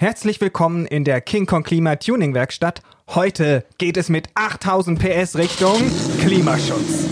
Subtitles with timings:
[0.00, 2.80] Herzlich willkommen in der King Kong Klima Tuning Werkstatt.
[3.10, 5.76] Heute geht es mit 8000 PS Richtung
[6.22, 7.04] Klimaschutz.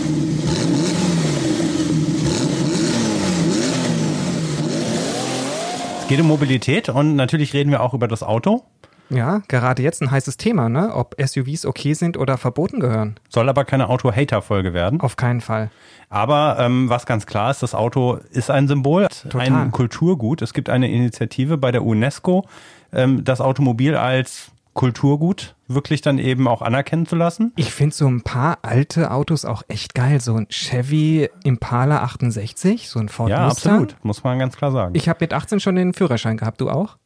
[6.01, 8.63] Es geht um Mobilität und natürlich reden wir auch über das Auto.
[9.11, 10.93] Ja, gerade jetzt ein heißes Thema, ne?
[10.93, 13.15] Ob SUVs okay sind oder verboten gehören.
[13.29, 15.01] Soll aber keine Auto-Hater-Folge werden.
[15.01, 15.71] Auf keinen Fall.
[16.09, 19.41] Aber ähm, was ganz klar ist, das Auto ist ein Symbol, Total.
[19.41, 20.43] ein Kulturgut.
[20.43, 22.45] Es gibt eine Initiative bei der UNESCO,
[22.93, 27.51] ähm, das Automobil als Kulturgut wirklich dann eben auch anerkennen zu lassen.
[27.55, 30.21] Ich finde so ein paar alte Autos auch echt geil.
[30.21, 33.73] So ein Chevy Impala 68, so ein Ford ja, Mustang.
[33.73, 34.95] absolut, muss man ganz klar sagen.
[34.95, 36.97] Ich habe mit 18 schon den Führerschein gehabt, du auch?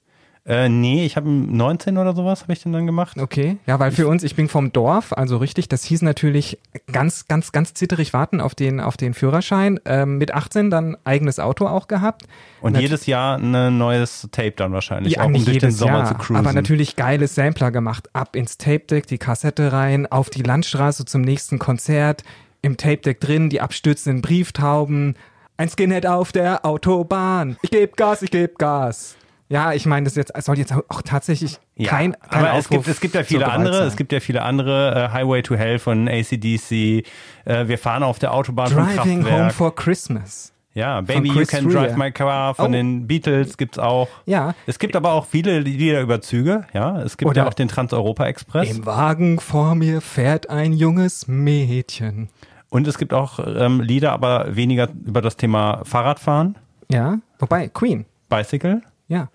[0.46, 3.18] Äh, nee, ich habe 19 oder sowas habe ich denn dann gemacht.
[3.18, 6.60] Okay, ja, weil für uns, ich bin vom Dorf, also richtig, das hieß natürlich
[6.92, 9.80] ganz, ganz, ganz zitterig warten auf den, auf den Führerschein.
[9.86, 12.24] Ähm, mit 18 dann eigenes Auto auch gehabt.
[12.62, 16.00] Und Nat- jedes Jahr ein neues Tape dann wahrscheinlich, auch um nicht durch den Sommer
[16.00, 16.36] Jahr, zu cruisen.
[16.36, 18.10] Aber natürlich geile Sampler gemacht.
[18.12, 22.24] Ab ins Tape Deck, die Kassette rein, auf die Landstraße zum nächsten Konzert,
[22.62, 25.16] im Tape Deck drin, die abstürzenden Brieftauben,
[25.56, 27.56] ein Skinhead auf der Autobahn.
[27.62, 29.16] Ich geb Gas, ich geb Gas.
[29.54, 32.88] Ja, ich meine, das jetzt soll jetzt auch tatsächlich Ja, kein, kein aber es gibt,
[32.88, 33.88] es gibt ja viele andere, sein.
[33.88, 36.72] es gibt ja viele andere, äh, Highway to Hell von ACDC,
[37.46, 39.42] äh, wir fahren auf der Autobahn von Driving Kraftwerk.
[39.42, 40.52] Home for Christmas.
[40.74, 41.70] ja, Baby You Can.
[41.70, 42.72] Drive My Car von Oh.
[42.72, 44.08] den Beatles gibt's auch.
[44.26, 44.56] Ja.
[44.66, 47.00] Es gibt aber auch viele Lieder über Züge, ja.
[47.04, 48.76] Es gibt Oder ja auch den Trans-Europa Express.
[48.76, 52.30] Im Wagen vor mir fährt ein junges Mädchen.
[52.72, 56.58] Und es gibt auch ähm, Lieder, aber weniger über das Thema Fahrradfahren,
[56.90, 58.06] Ja, wobei, Queen.
[58.30, 59.30] Bicycle, Ja,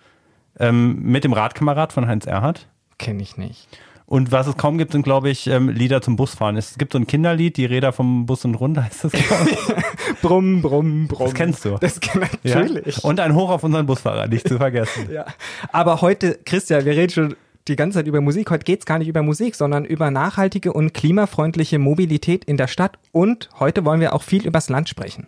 [0.59, 2.67] ähm, mit dem Radkamerad von Heinz Erhardt.
[2.99, 3.69] kenne ich nicht.
[4.07, 6.57] Und was es kaum gibt, sind, glaube ich, ähm, Lieder zum Busfahren.
[6.57, 9.13] Es gibt so ein Kinderlied, die Räder vom Bus und Rund heißt das.
[10.23, 11.27] Brumm, brumm, brumm.
[11.27, 11.77] Das kennst du.
[11.79, 12.61] Das kenn Ja?
[12.61, 13.05] natürlich.
[13.05, 15.09] Und ein Hoch auf unseren Busfahrer, nicht zu vergessen.
[15.13, 15.27] Ja.
[15.73, 17.37] Aber heute, Christian, wir reden schon
[17.69, 18.51] die ganze Zeit über Musik.
[18.51, 22.99] Heute geht's gar nicht über Musik, sondern über nachhaltige und klimafreundliche Mobilität in der Stadt.
[23.13, 25.27] Und heute wollen wir auch viel übers Land sprechen.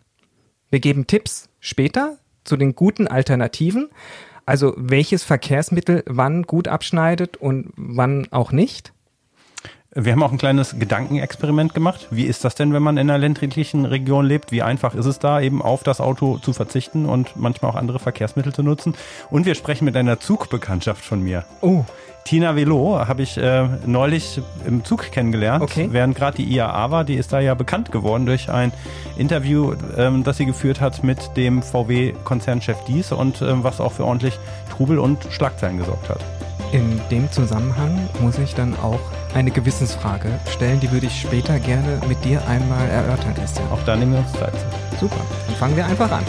[0.71, 3.91] Wir geben Tipps später zu den guten Alternativen.
[4.50, 8.93] Also welches Verkehrsmittel wann gut abschneidet und wann auch nicht.
[9.94, 12.09] Wir haben auch ein kleines Gedankenexperiment gemacht.
[12.11, 14.50] Wie ist das denn, wenn man in einer ländlichen Region lebt?
[14.50, 18.00] Wie einfach ist es da, eben auf das Auto zu verzichten und manchmal auch andere
[18.00, 18.97] Verkehrsmittel zu nutzen?
[19.31, 21.44] Und wir sprechen mit einer Zugbekanntschaft von mir.
[21.61, 21.84] Oh,
[22.25, 25.88] Tina Velo habe ich äh, neulich im Zug kennengelernt, Okay.
[25.91, 27.04] während gerade die IAA war.
[27.04, 28.72] Die ist da ja bekannt geworden durch ein
[29.16, 34.04] Interview, ähm, das sie geführt hat mit dem VW-Konzernchef Dies und ähm, was auch für
[34.04, 34.38] ordentlich
[34.76, 36.20] Trubel und Schlagzeilen gesorgt hat.
[36.72, 39.00] In dem Zusammenhang muss ich dann auch
[39.34, 43.66] eine Gewissensfrage stellen, die würde ich später gerne mit dir einmal erörtern, Christian.
[43.72, 44.52] Auch da nehmen wir uns Zeit.
[45.00, 45.16] Super,
[45.48, 46.22] dann fangen wir einfach an.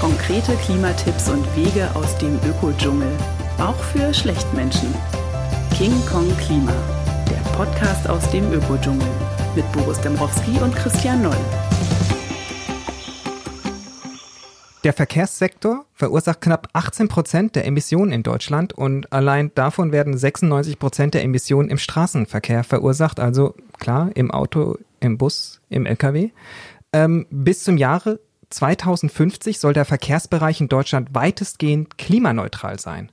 [0.00, 3.08] Konkrete Klimatipps und Wege aus dem Ökodschungel.
[3.58, 4.94] Auch für Schlechtmenschen.
[5.76, 6.72] King Kong Klima.
[7.28, 9.08] Der Podcast aus dem Ökodschungel.
[9.56, 11.36] Mit Boris Dembrowski und Christian Noll.
[14.84, 20.78] Der Verkehrssektor verursacht knapp 18 Prozent der Emissionen in Deutschland und allein davon werden 96
[20.78, 26.30] Prozent der Emissionen im Straßenverkehr verursacht, also klar im Auto, im Bus, im Lkw.
[26.92, 28.20] Ähm, bis zum Jahre
[28.50, 33.10] 2050 soll der Verkehrsbereich in Deutschland weitestgehend klimaneutral sein.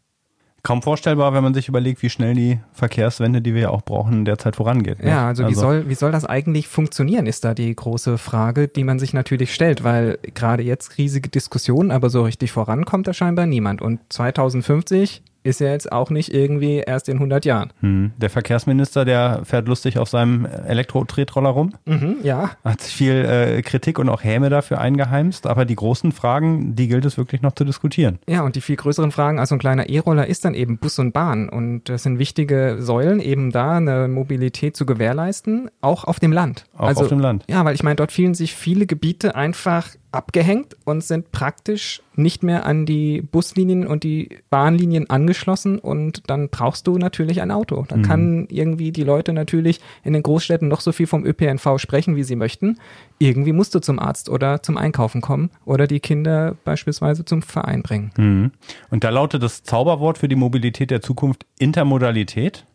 [0.66, 4.26] Kaum vorstellbar, wenn man sich überlegt, wie schnell die Verkehrswende, die wir ja auch brauchen,
[4.26, 4.98] derzeit vorangeht.
[5.04, 5.12] ne?
[5.12, 8.84] Ja, also, wie soll wie soll das eigentlich funktionieren, ist da die große Frage, die
[8.84, 13.46] man sich natürlich stellt, weil gerade jetzt riesige Diskussionen, aber so richtig vorankommt da scheinbar
[13.46, 13.84] niemand.
[13.84, 17.72] Und 2050 ist ja jetzt auch nicht irgendwie erst in 100 Jahren.
[17.82, 18.12] Hm.
[18.18, 22.52] Der Verkehrsminister, der fährt lustig auf seinem Elektro-Tretroller rum, Mhm, ja.
[22.64, 26.88] hat sich viel äh, Kritik und auch Häme dafür eingeheimst, aber die großen Fragen, die
[26.88, 28.20] gilt es wirklich noch zu diskutieren.
[28.28, 31.00] Ja, und die viel größeren Fragen als so ein kleiner E-Roller ist dann eben Bus
[31.00, 31.50] und Bahn.
[31.50, 36.66] Und das sind wichtige Säulen, eben da eine Mobilität zu gewährleisten, auch auf dem Land.
[36.78, 37.44] Auch auf dem Land.
[37.48, 42.44] Ja, weil ich meine, dort fühlen sich viele Gebiete einfach abgehängt und sind praktisch nicht
[42.44, 47.82] mehr an die Buslinien und die Bahnlinien angeschlossen und dann brauchst du natürlich ein Auto.
[47.82, 47.88] Mhm.
[47.88, 52.16] Dann kann irgendwie die Leute natürlich in den Großstädten noch so viel vom ÖPNV sprechen,
[52.16, 52.80] wie sie möchten.
[53.20, 57.84] Irgendwie musst du zum Arzt oder zum Einkaufen kommen oder die Kinder beispielsweise zum Verein
[57.84, 58.12] bringen.
[58.18, 58.52] Mhm.
[58.90, 62.66] Und da lautet das Zauberwort für die Mobilität der Zukunft Intermodalität.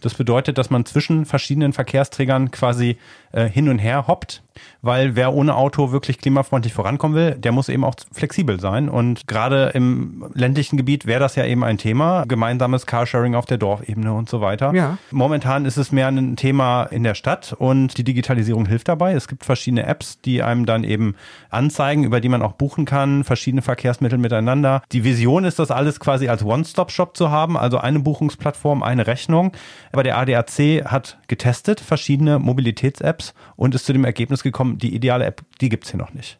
[0.00, 2.98] Das bedeutet, dass man zwischen verschiedenen Verkehrsträgern quasi
[3.32, 4.42] äh, hin und her hoppt.
[4.82, 8.88] Weil wer ohne Auto wirklich klimafreundlich vorankommen will, der muss eben auch flexibel sein.
[8.88, 12.24] Und gerade im ländlichen Gebiet wäre das ja eben ein Thema.
[12.26, 14.72] Gemeinsames Carsharing auf der Dorfebene und so weiter.
[14.74, 14.98] Ja.
[15.10, 19.12] Momentan ist es mehr ein Thema in der Stadt und die Digitalisierung hilft dabei.
[19.12, 21.14] Es gibt verschiedene Apps, die einem dann eben
[21.50, 24.82] anzeigen, über die man auch buchen kann, verschiedene Verkehrsmittel miteinander.
[24.92, 29.52] Die Vision ist, das alles quasi als One-Stop-Shop zu haben, also eine Buchungsplattform, eine Rechnung.
[29.92, 35.24] Aber der ADAC hat getestet verschiedene Mobilitäts-Apps und ist zu dem Ergebnis gekommen, die ideale
[35.24, 36.38] App, die gibt's hier noch nicht.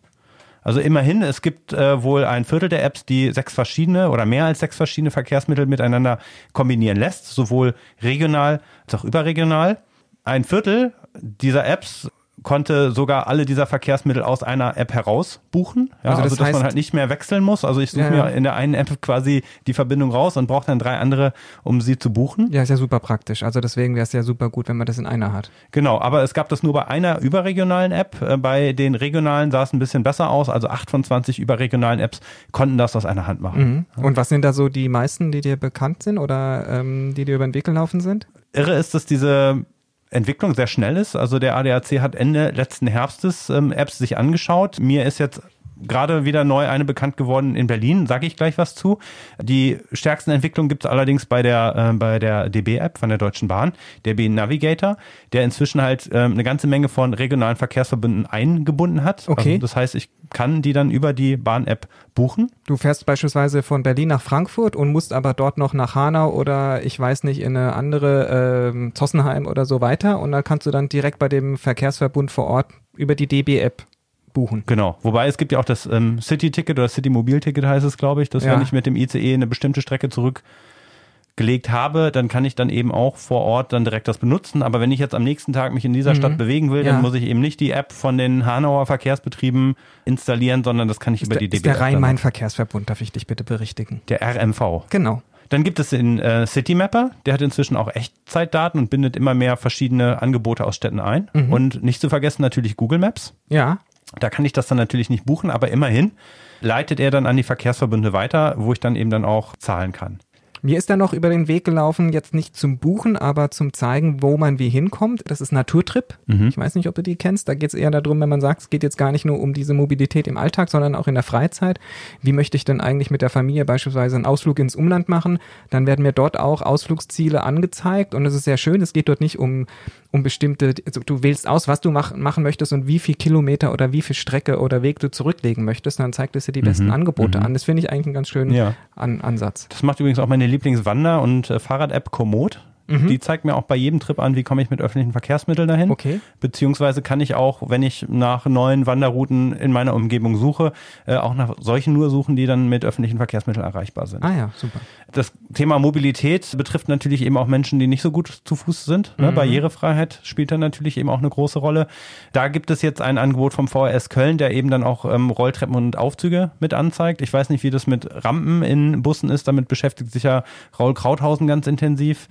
[0.62, 4.44] Also immerhin, es gibt äh, wohl ein Viertel der Apps, die sechs verschiedene oder mehr
[4.44, 6.19] als sechs verschiedene Verkehrsmittel miteinander
[6.52, 9.78] kombinieren lässt, sowohl regional als auch überregional.
[10.25, 12.10] Ein Viertel dieser Apps
[12.48, 15.90] konnte sogar alle dieser Verkehrsmittel aus einer App heraus buchen.
[16.02, 17.62] Ja, Also also, das dass man heißt- halt nicht mehr wechseln muss.
[17.64, 18.24] Also ich suche Ja, ja.
[18.24, 21.82] mir in der einen App quasi die Verbindung raus und brauche dann drei andere, um
[21.82, 22.48] sie zu buchen.
[22.50, 23.42] Ja, ist ja super praktisch.
[23.42, 25.50] Also deswegen wäre es ja super gut, wenn man das in einer hat.
[25.72, 28.16] Genau, aber es gab das nur bei einer überregionalen App.
[28.22, 30.48] Äh, Bei den regionalen sah es ein bisschen besser aus.
[30.48, 32.20] Also acht von 20 überregionalen Apps
[32.52, 33.86] konnten das aus einer Hand machen.
[33.96, 34.04] Mhm.
[34.04, 37.34] Und was sind da so die meisten, die dir bekannt sind oder ähm, die dir
[37.34, 38.26] über den Weg gelaufen sind?
[38.54, 39.66] Irre ist, dass diese
[40.10, 41.16] Entwicklung sehr schnell ist.
[41.16, 44.78] Also der ADAC hat Ende letzten Herbstes ähm, Apps sich angeschaut.
[44.81, 45.43] Mir ist jetzt
[45.86, 48.98] gerade wieder neu eine bekannt geworden in Berlin, sage ich gleich was zu.
[49.40, 53.48] Die stärksten Entwicklungen gibt es allerdings bei der, äh, bei der DB-App von der Deutschen
[53.48, 53.72] Bahn,
[54.04, 54.96] der B Navigator,
[55.32, 59.28] der inzwischen halt ähm, eine ganze Menge von regionalen Verkehrsverbünden eingebunden hat.
[59.28, 59.50] Okay.
[59.50, 62.50] Also das heißt, ich kann die dann über die Bahn-App buchen.
[62.66, 66.84] Du fährst beispielsweise von Berlin nach Frankfurt und musst aber dort noch nach Hanau oder
[66.84, 70.70] ich weiß nicht, in eine andere ähm, Zossenheim oder so weiter und da kannst du
[70.70, 73.84] dann direkt bei dem Verkehrsverbund vor Ort über die DB-App
[74.32, 74.62] buchen.
[74.66, 74.96] Genau.
[75.02, 78.44] Wobei es gibt ja auch das ähm, City-Ticket oder City-Mobil-Ticket heißt es, glaube ich, dass
[78.44, 78.52] Ja.
[78.54, 82.90] wenn ich mit dem ICE eine bestimmte Strecke zurückgelegt habe, dann kann ich dann eben
[82.92, 84.62] auch vor Ort dann direkt das benutzen.
[84.62, 86.86] Aber wenn ich jetzt am nächsten Tag mich in dieser Stadt bewegen will, Mhm.
[86.86, 86.92] Ja.
[86.94, 91.14] dann muss ich eben nicht die App von den Hanauer Verkehrsbetrieben installieren, sondern das kann
[91.14, 91.72] ich über der, die ist DB.
[91.72, 94.00] der Rhein-Main-Verkehrsverbund, darf ich dich bitte berichtigen.
[94.08, 94.84] Der RMV.
[94.90, 95.22] Genau.
[95.50, 99.56] Dann gibt es den äh, Citymapper, der hat inzwischen auch Echtzeitdaten und bindet immer mehr
[99.56, 101.30] verschiedene Angebote aus Städten ein.
[101.32, 101.50] Mhm.
[101.52, 103.32] Und nicht zu vergessen natürlich Google Maps.
[103.48, 103.78] Ja,
[104.19, 106.12] Da kann ich das dann natürlich nicht buchen, aber immerhin
[106.60, 110.19] leitet er dann an die Verkehrsverbünde weiter, wo ich dann eben dann auch zahlen kann.
[110.62, 114.22] Mir ist da noch über den Weg gelaufen, jetzt nicht zum Buchen, aber zum Zeigen,
[114.22, 115.22] wo man wie hinkommt.
[115.26, 116.19] Das ist Naturtrip.
[116.26, 117.49] Ich weiß nicht, ob du die kennst.
[117.49, 119.55] Da geht es eher darum, wenn man sagt, es geht jetzt gar nicht nur um
[119.55, 121.78] diese Mobilität im Alltag, sondern auch in der Freizeit.
[122.22, 125.38] Wie möchte ich denn eigentlich mit der Familie beispielsweise einen Ausflug ins Umland machen?
[125.70, 128.81] Dann werden mir dort auch Ausflugsziele angezeigt und es ist sehr schön.
[128.82, 129.66] Es geht dort nicht um,
[130.11, 133.72] um bestimmte, also du wählst aus, was du mach, machen möchtest und wie viel Kilometer
[133.72, 136.00] oder wie viel Strecke oder Weg du zurücklegen möchtest.
[136.00, 137.52] Dann zeigt es dir die besten Angebote an.
[137.52, 138.75] Das finde ich eigentlich einen ganz schönen Ja.
[138.94, 139.66] an, Ansatz.
[139.69, 142.60] Das macht übrigens auch meine Lieblingswander- und äh, Fahrrad-App Komoot.
[142.88, 145.90] Die zeigt mir auch bei jedem Trip an, wie komme ich mit öffentlichen Verkehrsmitteln dahin.
[145.90, 146.20] Okay.
[146.40, 150.73] Beziehungsweise kann ich auch, wenn ich nach neuen Wanderrouten in meiner Umgebung suche,
[151.06, 154.25] äh, auch nach solchen nur suchen, die dann mit öffentlichen Verkehrsmitteln erreichbar sind.
[154.25, 154.81] Ah ja, super.
[155.12, 159.14] Das Thema Mobilität betrifft natürlich eben auch Menschen, die nicht so gut zu Fuß sind.
[159.19, 159.32] Ne?
[159.32, 161.87] Barrierefreiheit spielt dann natürlich eben auch eine große Rolle.
[162.32, 165.75] Da gibt es jetzt ein Angebot vom VRS Köln, der eben dann auch ähm, Rolltreppen
[165.75, 167.23] und Aufzüge mit anzeigt.
[167.23, 169.49] Ich weiß nicht, wie das mit Rampen in Bussen ist.
[169.49, 170.44] Damit beschäftigt sich ja
[170.79, 172.29] Raul Krauthausen ganz intensiv.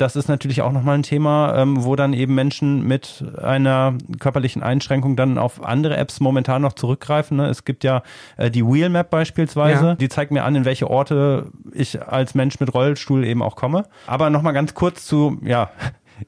[0.00, 4.62] Das ist natürlich auch nochmal ein Thema, ähm, wo dann eben Menschen mit einer körperlichen
[4.62, 7.36] Einschränkung dann auf andere Apps momentan noch zurückgreifen.
[7.36, 7.48] Ne?
[7.48, 8.02] Es gibt ja
[8.38, 9.86] äh, die Wheelmap beispielsweise.
[9.88, 9.94] Ja.
[9.96, 13.84] Die zeigt mir an, in welche Orte ich als Mensch mit Rollstuhl eben auch komme.
[14.06, 15.70] Aber nochmal ganz kurz zu, ja,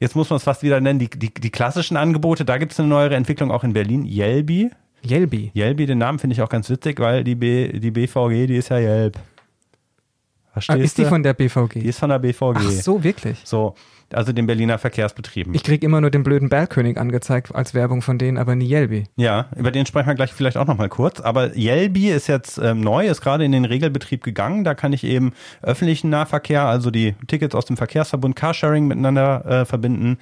[0.00, 2.44] jetzt muss man es fast wieder nennen, die, die, die klassischen Angebote.
[2.44, 4.04] Da gibt es eine neuere Entwicklung auch in Berlin.
[4.04, 4.70] Yelby.
[5.02, 5.50] Yelby.
[5.56, 8.68] Yelby, den Namen finde ich auch ganz witzig, weil die, B, die BVG, die ist
[8.68, 9.18] ja Yelp.
[10.52, 11.80] Ah, Verstehst ist die von der BVG?
[11.80, 12.56] Die ist von der BVG.
[12.56, 13.40] Ach so, wirklich?
[13.44, 13.74] So,
[14.12, 15.54] also den Berliner Verkehrsbetrieben.
[15.54, 19.04] Ich krieg immer nur den blöden Bergkönig angezeigt als Werbung von denen, aber nie Yelby.
[19.16, 21.20] Ja, über den sprechen wir gleich vielleicht auch nochmal kurz.
[21.20, 24.62] Aber Yelby ist jetzt ähm, neu, ist gerade in den Regelbetrieb gegangen.
[24.62, 25.32] Da kann ich eben
[25.62, 30.18] öffentlichen Nahverkehr, also die Tickets aus dem Verkehrsverbund Carsharing miteinander äh, verbinden.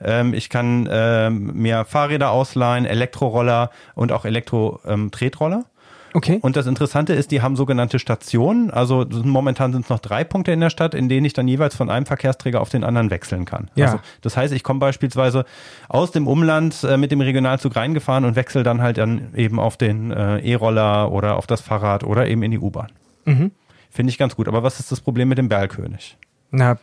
[0.00, 5.66] Ähm, ich kann ähm, mir Fahrräder ausleihen, Elektroroller und auch Elektro-Tretroller.
[6.16, 6.38] Okay.
[6.40, 8.70] Und das Interessante ist, die haben sogenannte Stationen.
[8.70, 11.74] Also momentan sind es noch drei Punkte in der Stadt, in denen ich dann jeweils
[11.74, 13.68] von einem Verkehrsträger auf den anderen wechseln kann.
[13.74, 13.86] Ja.
[13.86, 15.44] Also, das heißt, ich komme beispielsweise
[15.88, 19.76] aus dem Umland äh, mit dem Regionalzug reingefahren und wechsle dann halt dann eben auf
[19.76, 22.92] den äh, E-Roller oder auf das Fahrrad oder eben in die U-Bahn.
[23.24, 23.50] Mhm.
[23.90, 24.46] Finde ich ganz gut.
[24.46, 26.16] Aber was ist das Problem mit dem Bergkönig?
[26.52, 26.78] Na,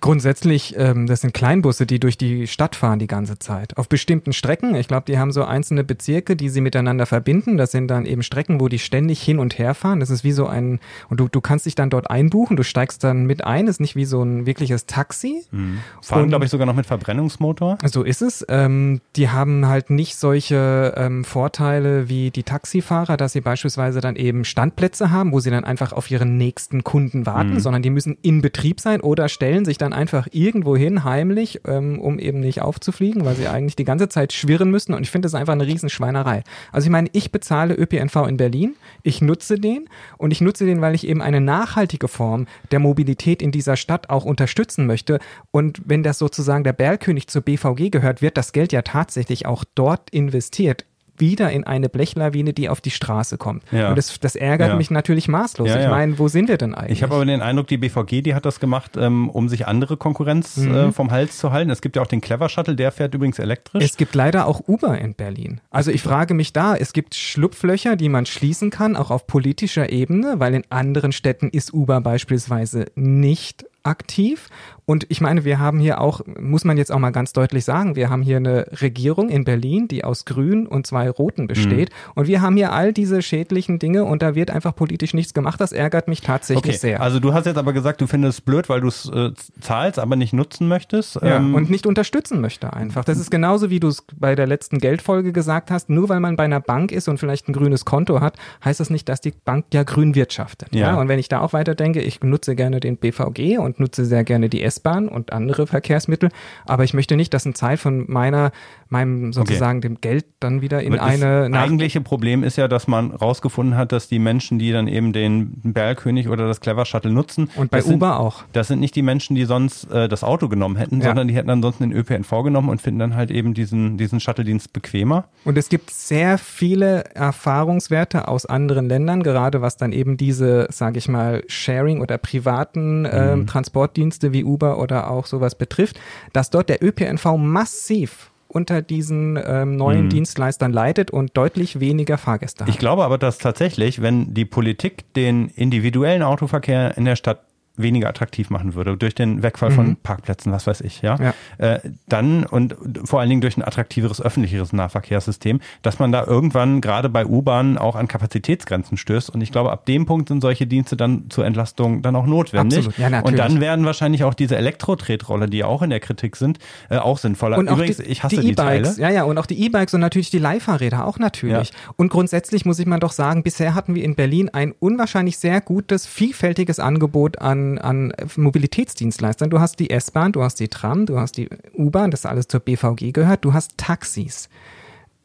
[0.00, 3.76] Grundsätzlich, ähm, das sind Kleinbusse, die durch die Stadt fahren die ganze Zeit.
[3.78, 4.74] Auf bestimmten Strecken.
[4.74, 7.56] Ich glaube, die haben so einzelne Bezirke, die sie miteinander verbinden.
[7.56, 10.00] Das sind dann eben Strecken, wo die ständig hin und her fahren.
[10.00, 13.02] Das ist wie so ein, und du, du kannst dich dann dort einbuchen, du steigst
[13.04, 13.66] dann mit ein.
[13.66, 15.44] Das ist nicht wie so ein wirkliches Taxi.
[15.50, 15.78] Mhm.
[16.02, 17.78] Fahren, glaube ich, sogar noch mit Verbrennungsmotor.
[17.86, 18.44] So ist es.
[18.48, 24.16] Ähm, die haben halt nicht solche ähm, Vorteile wie die Taxifahrer, dass sie beispielsweise dann
[24.16, 27.60] eben Standplätze haben, wo sie dann einfach auf ihren nächsten Kunden warten, mhm.
[27.60, 31.98] sondern die müssen in Betrieb sein oder stellen sich dann einfach irgendwo hin, heimlich, ähm,
[32.00, 34.94] um eben nicht aufzufliegen, weil sie eigentlich die ganze Zeit schwirren müssen.
[34.94, 36.42] Und ich finde das einfach eine Riesenschweinerei.
[36.72, 40.80] Also ich meine, ich bezahle ÖPNV in Berlin, ich nutze den und ich nutze den,
[40.80, 45.18] weil ich eben eine nachhaltige Form der Mobilität in dieser Stadt auch unterstützen möchte.
[45.50, 49.64] Und wenn das sozusagen der Bergkönig zur BVG gehört, wird das Geld ja tatsächlich auch
[49.74, 50.84] dort investiert
[51.20, 53.62] wieder in eine Blechlawine, die auf die Straße kommt.
[53.70, 53.90] Ja.
[53.90, 54.76] Und das, das ärgert ja.
[54.76, 55.68] mich natürlich maßlos.
[55.68, 56.98] Ja, ich meine, wo sind wir denn eigentlich?
[56.98, 59.96] Ich habe aber den Eindruck, die BVG, die hat das gemacht, ähm, um sich andere
[59.96, 60.74] Konkurrenz mhm.
[60.74, 61.70] äh, vom Hals zu halten.
[61.70, 63.84] Es gibt ja auch den Clever Shuttle, der fährt übrigens elektrisch.
[63.84, 65.60] Es gibt leider auch Uber in Berlin.
[65.70, 69.90] Also ich frage mich da, es gibt Schlupflöcher, die man schließen kann, auch auf politischer
[69.90, 74.48] Ebene, weil in anderen Städten ist Uber beispielsweise nicht aktiv
[74.90, 77.94] und ich meine, wir haben hier auch, muss man jetzt auch mal ganz deutlich sagen,
[77.94, 81.90] wir haben hier eine Regierung in Berlin, die aus Grün und zwei Roten besteht.
[81.90, 82.12] Mhm.
[82.16, 85.60] Und wir haben hier all diese schädlichen Dinge und da wird einfach politisch nichts gemacht.
[85.60, 86.76] Das ärgert mich tatsächlich okay.
[86.76, 87.00] sehr.
[87.02, 89.30] Also du hast jetzt aber gesagt, du findest es blöd, weil du es äh,
[89.60, 91.22] zahlst, aber nicht nutzen möchtest.
[91.22, 91.54] Ja, ähm.
[91.54, 93.04] und nicht unterstützen möchte einfach.
[93.04, 95.88] Das ist genauso, wie du es bei der letzten Geldfolge gesagt hast.
[95.88, 98.90] Nur weil man bei einer Bank ist und vielleicht ein grünes Konto hat, heißt das
[98.90, 100.74] nicht, dass die Bank ja grün wirtschaftet.
[100.74, 100.94] Ja.
[100.94, 101.00] ja?
[101.00, 104.24] Und wenn ich da auch weiter denke, ich nutze gerne den BVG und nutze sehr
[104.24, 106.30] gerne die S S-Bahn und andere Verkehrsmittel,
[106.66, 108.52] aber ich möchte nicht, dass ein Teil von meiner,
[108.88, 109.88] meinem sozusagen okay.
[109.88, 111.50] dem Geld dann wieder in eine.
[111.50, 115.12] Das eigentliche Problem ist ja, dass man rausgefunden hat, dass die Menschen, die dann eben
[115.12, 118.44] den Bergkönig oder das Clever Shuttle nutzen, und bei Uber sind, auch.
[118.52, 121.08] Das sind nicht die Menschen, die sonst äh, das Auto genommen hätten, ja.
[121.08, 124.72] sondern die hätten ansonsten den ÖPNV genommen und finden dann halt eben diesen, diesen Shuttle-Dienst
[124.72, 125.24] bequemer.
[125.44, 130.98] Und es gibt sehr viele Erfahrungswerte aus anderen Ländern, gerade was dann eben diese, sage
[130.98, 133.46] ich mal, Sharing oder privaten äh, mhm.
[133.46, 135.98] Transportdienste wie Uber oder auch sowas betrifft,
[136.32, 140.10] dass dort der ÖPNV massiv unter diesen ähm, neuen mhm.
[140.10, 142.68] Dienstleistern leidet und deutlich weniger Fahrgäste hat.
[142.68, 147.42] Ich glaube aber, dass tatsächlich, wenn die Politik den individuellen Autoverkehr in der Stadt
[147.82, 149.74] weniger attraktiv machen würde, durch den Wegfall mhm.
[149.74, 151.34] von Parkplätzen, was weiß ich, ja, ja.
[151.58, 156.80] Äh, dann und vor allen Dingen durch ein attraktiveres öffentlicheres Nahverkehrssystem, dass man da irgendwann
[156.80, 159.30] gerade bei U-Bahnen auch an Kapazitätsgrenzen stößt.
[159.30, 162.78] Und ich glaube, ab dem Punkt sind solche Dienste dann zur Entlastung dann auch notwendig.
[162.78, 162.98] Absolut.
[162.98, 163.32] Ja, natürlich.
[163.32, 166.58] und dann werden wahrscheinlich auch diese Elektro-Tretroller, die ja auch in der Kritik sind,
[166.88, 167.58] äh, auch sinnvoller.
[167.58, 168.96] Und Übrigens, die, ich hasse die E-Bikes.
[168.98, 171.70] Ja, ja, und auch die E-Bikes und natürlich die Leihfahrräder auch natürlich.
[171.70, 171.92] Ja.
[171.96, 175.60] Und grundsätzlich muss ich mal doch sagen, bisher hatten wir in Berlin ein unwahrscheinlich sehr
[175.60, 179.50] gutes, vielfältiges Angebot an an, Mobilitätsdienstleistern.
[179.50, 182.60] Du hast die S-Bahn, du hast die Tram, du hast die U-Bahn, das alles zur
[182.60, 184.48] BVG gehört, du hast Taxis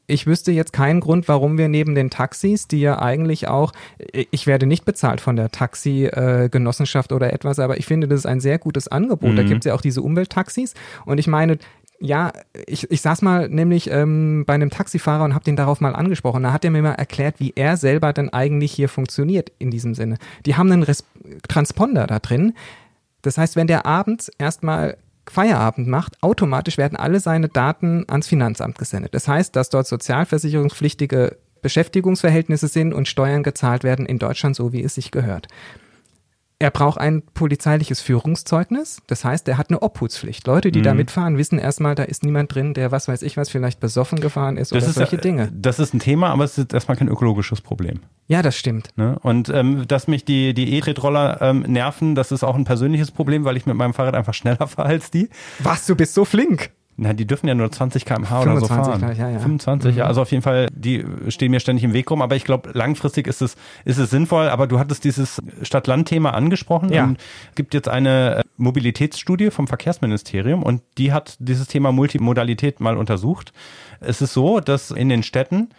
[0.08, 3.72] ich wüsste jetzt keinen Grund, warum wir neben den Taxis, die ja eigentlich auch,
[4.32, 8.40] ich werde nicht bezahlt von der Taxi-Genossenschaft oder etwas, aber ich finde, das ist ein
[8.40, 9.32] sehr gutes Angebot.
[9.32, 9.36] Mhm.
[9.36, 10.74] Da gibt es ja auch diese Umwelttaxis.
[11.06, 11.58] Und ich meine,
[12.00, 12.34] ja,
[12.68, 16.44] ich, ich saß mal nämlich ähm, bei einem Taxifahrer und habe den darauf mal angesprochen.
[16.44, 19.96] Da hat er mir mal erklärt, wie er selber denn eigentlich hier funktioniert in diesem
[19.96, 20.18] Sinne.
[20.46, 21.06] Die haben einen Res
[21.48, 22.54] Transponder da drin.
[23.22, 24.98] Das heißt, wenn der abends erstmal
[25.28, 29.16] Feierabend macht, automatisch werden alle seine Daten ans Finanzamt gesendet.
[29.16, 34.84] Das heißt, dass dort sozialversicherungspflichtige Beschäftigungsverhältnisse sind und Steuern gezahlt werden in Deutschland so, wie
[34.84, 35.48] es sich gehört.
[36.58, 39.02] Er braucht ein polizeiliches Führungszeugnis.
[39.08, 40.48] Das heißt, er hat eine Obhutspflicht.
[40.48, 40.84] Leute, die mhm.
[40.84, 44.22] da mitfahren, wissen erstmal, da ist niemand drin, der was weiß ich was vielleicht besoffen
[44.22, 45.52] gefahren ist das oder ist, solche Dinge.
[45.54, 48.00] Das ist ein Thema, aber es ist erstmal kein ökologisches Problem.
[48.28, 48.90] Ja, das stimmt.
[48.96, 49.20] Ne?
[49.22, 53.44] Und ähm, dass mich die die E-Tretroller ähm, nerven, das ist auch ein persönliches Problem,
[53.44, 55.30] weil ich mit meinem Fahrrad einfach schneller fahre als die.
[55.60, 56.72] Was, du bist so flink.
[56.98, 59.00] Na, die dürfen ja nur 20 km/h oder so fahren.
[59.00, 59.40] Gleich, ja, ja.
[59.40, 59.98] 25, mhm.
[59.98, 60.06] ja.
[60.06, 62.22] Also auf jeden Fall, die stehen mir ständig im Weg rum.
[62.22, 64.48] Aber ich glaube, langfristig ist es, ist es sinnvoll.
[64.48, 66.94] Aber du hattest dieses Stadt-Land-Thema angesprochen.
[66.94, 67.04] Ja.
[67.04, 67.20] Und
[67.56, 73.52] gibt jetzt eine äh, Mobilitätsstudie vom Verkehrsministerium und die hat dieses Thema Multimodalität mal untersucht.
[74.00, 75.70] Es ist so, dass in den Städten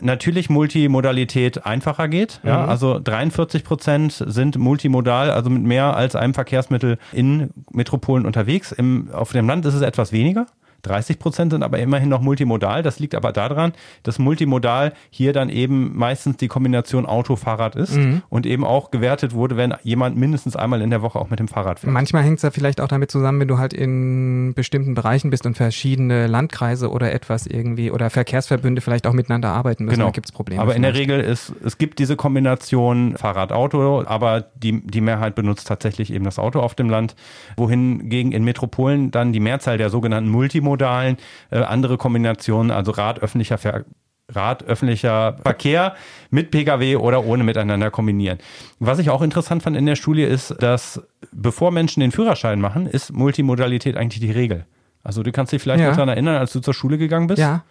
[0.00, 2.40] natürlich Multimodalität einfacher geht.
[2.44, 2.68] Ja, mhm.
[2.68, 8.72] also 43 Prozent sind multimodal, also mit mehr als einem Verkehrsmittel in Metropolen unterwegs.
[8.72, 10.46] Im, auf dem Land ist es etwas weniger.
[10.86, 12.82] 30 Prozent sind aber immerhin noch multimodal.
[12.82, 18.22] Das liegt aber daran, dass multimodal hier dann eben meistens die Kombination Auto-Fahrrad ist mhm.
[18.28, 21.48] und eben auch gewertet wurde, wenn jemand mindestens einmal in der Woche auch mit dem
[21.48, 21.92] Fahrrad fährt.
[21.92, 25.46] Manchmal hängt es ja vielleicht auch damit zusammen, wenn du halt in bestimmten Bereichen bist
[25.46, 29.96] und verschiedene Landkreise oder etwas irgendwie oder Verkehrsverbünde vielleicht auch miteinander arbeiten müssen.
[29.96, 30.06] Genau.
[30.06, 30.62] Da gibt es Probleme.
[30.62, 35.68] Aber in der Regel ist, es gibt diese Kombination Fahrrad-Auto, aber die, die Mehrheit benutzt
[35.68, 37.14] tatsächlich eben das Auto auf dem Land,
[37.56, 41.16] wohingegen in Metropolen dann die Mehrzahl der sogenannten multimodalen, äh,
[41.58, 43.84] andere Kombinationen, also Rad, öffentlicher Ver
[44.28, 45.94] Rad, öffentlicher Verkehr
[46.30, 48.38] mit Pkw oder ohne miteinander kombinieren.
[48.80, 52.86] Was ich auch interessant fand in der Studie ist, dass bevor Menschen den Führerschein machen,
[52.86, 54.66] ist Multimodalität eigentlich die Regel.
[55.04, 55.90] Also du kannst dich vielleicht ja.
[55.92, 57.38] daran erinnern, als du zur Schule gegangen bist.
[57.38, 57.62] Ja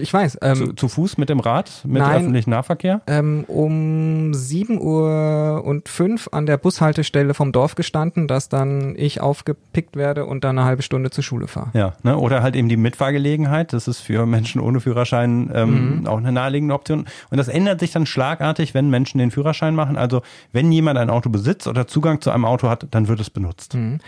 [0.00, 0.38] ich weiß.
[0.42, 3.02] Ähm, zu, zu, Fuß mit dem Rad, mit nein, öffentlichem Nahverkehr?
[3.06, 9.20] Ähm, um 7 Uhr und 5 an der Bushaltestelle vom Dorf gestanden, dass dann ich
[9.20, 11.70] aufgepickt werde und dann eine halbe Stunde zur Schule fahre.
[11.74, 12.16] Ja, ne?
[12.16, 13.72] oder halt eben die Mitfahrgelegenheit.
[13.72, 16.06] Das ist für Menschen ohne Führerschein ähm, mhm.
[16.06, 17.06] auch eine naheliegende Option.
[17.30, 19.96] Und das ändert sich dann schlagartig, wenn Menschen den Führerschein machen.
[19.96, 23.30] Also wenn jemand ein Auto besitzt oder Zugang zu einem Auto hat, dann wird es
[23.30, 23.74] benutzt.
[23.74, 23.98] Mhm.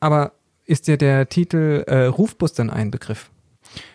[0.00, 0.32] Aber
[0.64, 3.30] ist dir der Titel äh, Rufbus dann ein Begriff?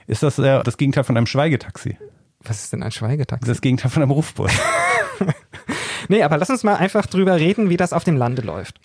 [0.07, 1.97] Ist das äh, das Gegenteil von einem Schweigetaxi.
[2.41, 3.47] Was ist denn ein Schweigetaxi?
[3.47, 4.51] Das Gegenteil von einem Rufbus.
[6.09, 8.79] nee, aber lass uns mal einfach drüber reden, wie das auf dem Lande läuft.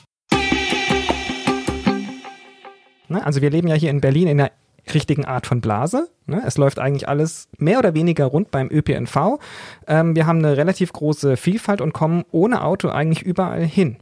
[3.08, 4.52] Ne, also wir leben ja hier in Berlin in einer
[4.94, 6.08] richtigen Art von Blase.
[6.26, 6.42] Ne?
[6.46, 9.38] Es läuft eigentlich alles mehr oder weniger rund beim ÖPNV.
[9.86, 13.98] Ähm, wir haben eine relativ große Vielfalt und kommen ohne Auto eigentlich überall hin.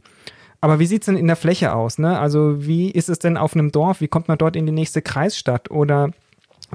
[0.61, 1.99] Aber wie sieht es denn in der Fläche aus?
[1.99, 2.19] Ne?
[2.19, 4.01] Also wie ist es denn auf einem Dorf?
[4.01, 5.71] Wie kommt man dort in die nächste Kreisstadt?
[5.71, 6.11] Oder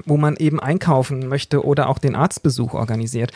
[0.05, 3.31] wo man eben einkaufen möchte oder auch den Arztbesuch organisiert.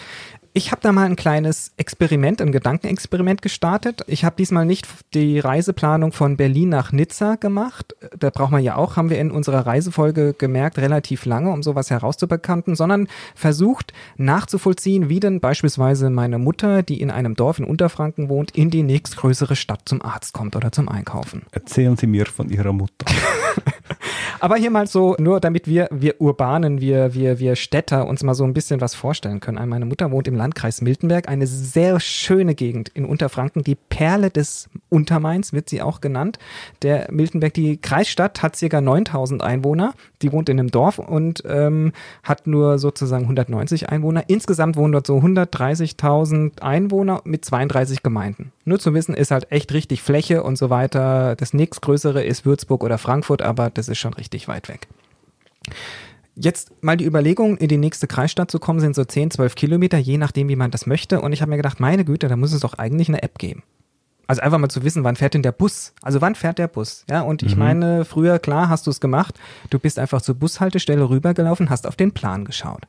[0.54, 4.04] Ich habe da mal ein kleines Experiment, ein Gedankenexperiment gestartet.
[4.08, 7.96] Ich habe diesmal nicht die Reiseplanung von Berlin nach Nizza gemacht.
[8.18, 11.92] Da braucht man ja auch, haben wir in unserer Reisefolge gemerkt, relativ lange, um sowas
[11.92, 18.28] herauszubekannten, sondern versucht nachzuvollziehen, wie denn beispielsweise meine Mutter, die in einem Dorf in Unterfranken
[18.28, 21.44] wohnt, in die nächstgrößere Stadt zum Arzt kommt oder zum Einkaufen.
[21.52, 23.06] Erzählen Sie mir von Ihrer Mutter.
[24.40, 28.34] Aber hier mal so, nur damit wir, wir Urbanen, wir, wir, wir Städter uns mal
[28.34, 29.68] so ein bisschen was vorstellen können.
[29.70, 34.70] Meine Mutter wohnt im Landkreis Miltenberg, eine sehr schöne Gegend in Unterfranken, die Perle des
[34.90, 36.40] Untermains wird sie auch genannt.
[36.82, 41.94] Der Miltenberg, die Kreisstadt hat circa 9000 Einwohner, die wohnt in einem Dorf und ähm,
[42.24, 44.24] hat nur sozusagen 190 Einwohner.
[44.28, 48.52] Insgesamt wohnen dort so 130.000 Einwohner mit 32 Gemeinden.
[48.66, 51.36] Nur zu wissen, ist halt echt richtig Fläche und so weiter.
[51.36, 54.88] Das nächstgrößere ist Würzburg oder Frankfurt, aber das ist schon richtig weit weg.
[56.36, 59.98] Jetzt mal die Überlegung, in die nächste Kreisstadt zu kommen, sind so 10, 12 Kilometer,
[59.98, 61.20] je nachdem, wie man das möchte.
[61.22, 63.64] Und ich habe mir gedacht, meine Güte, da muss es doch eigentlich eine App geben.
[64.26, 65.92] Also einfach mal zu wissen, wann fährt denn der Bus?
[66.02, 67.04] Also wann fährt der Bus?
[67.10, 67.60] Ja, und ich mhm.
[67.60, 69.40] meine, früher, klar, hast du es gemacht.
[69.70, 72.84] Du bist einfach zur Bushaltestelle rübergelaufen, hast auf den Plan geschaut.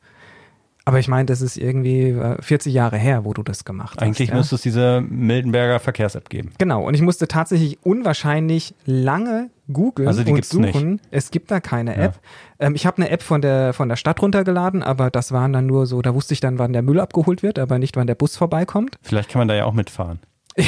[0.85, 4.03] Aber ich meine, das ist irgendwie 40 äh, Jahre her, wo du das gemacht hast.
[4.03, 4.35] Eigentlich ja?
[4.35, 6.51] müsste es diese Mildenberger Verkehrs-App geben.
[6.57, 6.83] Genau.
[6.83, 10.91] Und ich musste tatsächlich unwahrscheinlich lange googeln also und suchen.
[10.91, 11.03] Nicht.
[11.11, 12.19] Es gibt da keine App.
[12.59, 12.67] Ja.
[12.67, 15.65] Ähm, ich habe eine App von der, von der Stadt runtergeladen, aber das waren dann
[15.65, 18.15] nur so, da wusste ich dann, wann der Müll abgeholt wird, aber nicht, wann der
[18.15, 18.97] Bus vorbeikommt.
[19.01, 20.19] Vielleicht kann man da ja auch mitfahren.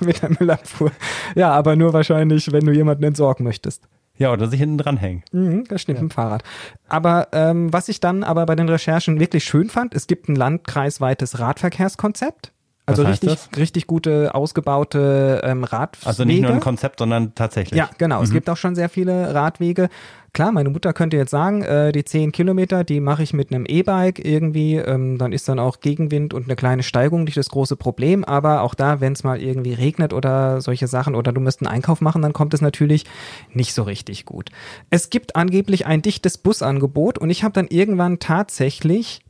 [0.00, 0.92] Mit der Müllabfuhr.
[1.34, 3.88] Ja, aber nur wahrscheinlich, wenn du jemanden entsorgen möchtest.
[4.16, 5.24] Ja, oder sich hinten dranhängen.
[5.32, 6.04] Mhm, das stimmt, ja.
[6.04, 6.44] dem Fahrrad.
[6.88, 10.36] Aber ähm, was ich dann aber bei den Recherchen wirklich schön fand, es gibt ein
[10.36, 12.52] landkreisweites Radverkehrskonzept.
[12.86, 13.48] Also richtig, das?
[13.56, 16.06] richtig gute, ausgebaute ähm, Radwege.
[16.06, 17.78] Also nicht nur ein Konzept, sondern tatsächlich.
[17.78, 18.18] Ja, genau.
[18.18, 18.24] Mhm.
[18.24, 19.88] Es gibt auch schon sehr viele Radwege.
[20.34, 23.64] Klar, meine Mutter könnte jetzt sagen, äh, die zehn Kilometer, die mache ich mit einem
[23.64, 24.76] E-Bike irgendwie.
[24.76, 28.22] Ähm, dann ist dann auch Gegenwind und eine kleine Steigung nicht das große Problem.
[28.22, 31.74] Aber auch da, wenn es mal irgendwie regnet oder solche Sachen oder du müsst einen
[31.74, 33.04] Einkauf machen, dann kommt es natürlich
[33.52, 34.50] nicht so richtig gut.
[34.90, 39.20] Es gibt angeblich ein dichtes Busangebot und ich habe dann irgendwann tatsächlich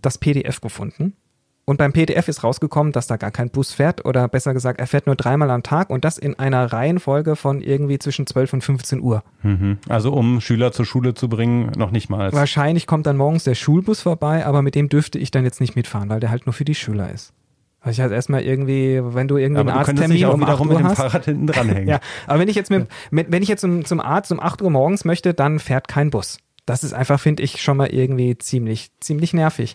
[0.00, 1.14] das PDF gefunden
[1.64, 4.86] und beim PDF ist rausgekommen, dass da gar kein Bus fährt oder besser gesagt, er
[4.88, 8.60] fährt nur dreimal am Tag und das in einer Reihenfolge von irgendwie zwischen 12 und
[8.62, 9.22] 15 Uhr.
[9.42, 9.78] Mhm.
[9.88, 12.32] Also um Schüler zur Schule zu bringen, noch nicht mal.
[12.32, 15.76] Wahrscheinlich kommt dann morgens der Schulbus vorbei, aber mit dem dürfte ich dann jetzt nicht
[15.76, 17.32] mitfahren, weil der halt nur für die Schüler ist.
[17.80, 20.78] Also ich halt erstmal irgendwie, wenn du irgendwie aber einen Arzttermin auch um wiederum mit
[20.78, 21.88] dem hast, Fahrrad hinten dranhängen.
[21.88, 24.62] ja, aber wenn ich jetzt mit, mit wenn ich jetzt zum, zum Arzt um 8
[24.62, 26.38] Uhr morgens möchte, dann fährt kein Bus.
[26.64, 29.74] Das ist einfach, finde ich, schon mal irgendwie ziemlich, ziemlich nervig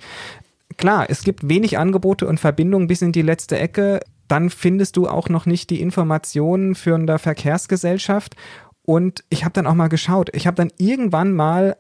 [0.78, 4.00] klar, es gibt wenig Angebote und Verbindungen bis in die letzte Ecke.
[4.28, 8.36] Dann findest du auch noch nicht die Informationen für eine Verkehrsgesellschaft.
[8.84, 10.30] Und ich habe dann auch mal geschaut.
[10.34, 11.78] Ich habe dann irgendwann mal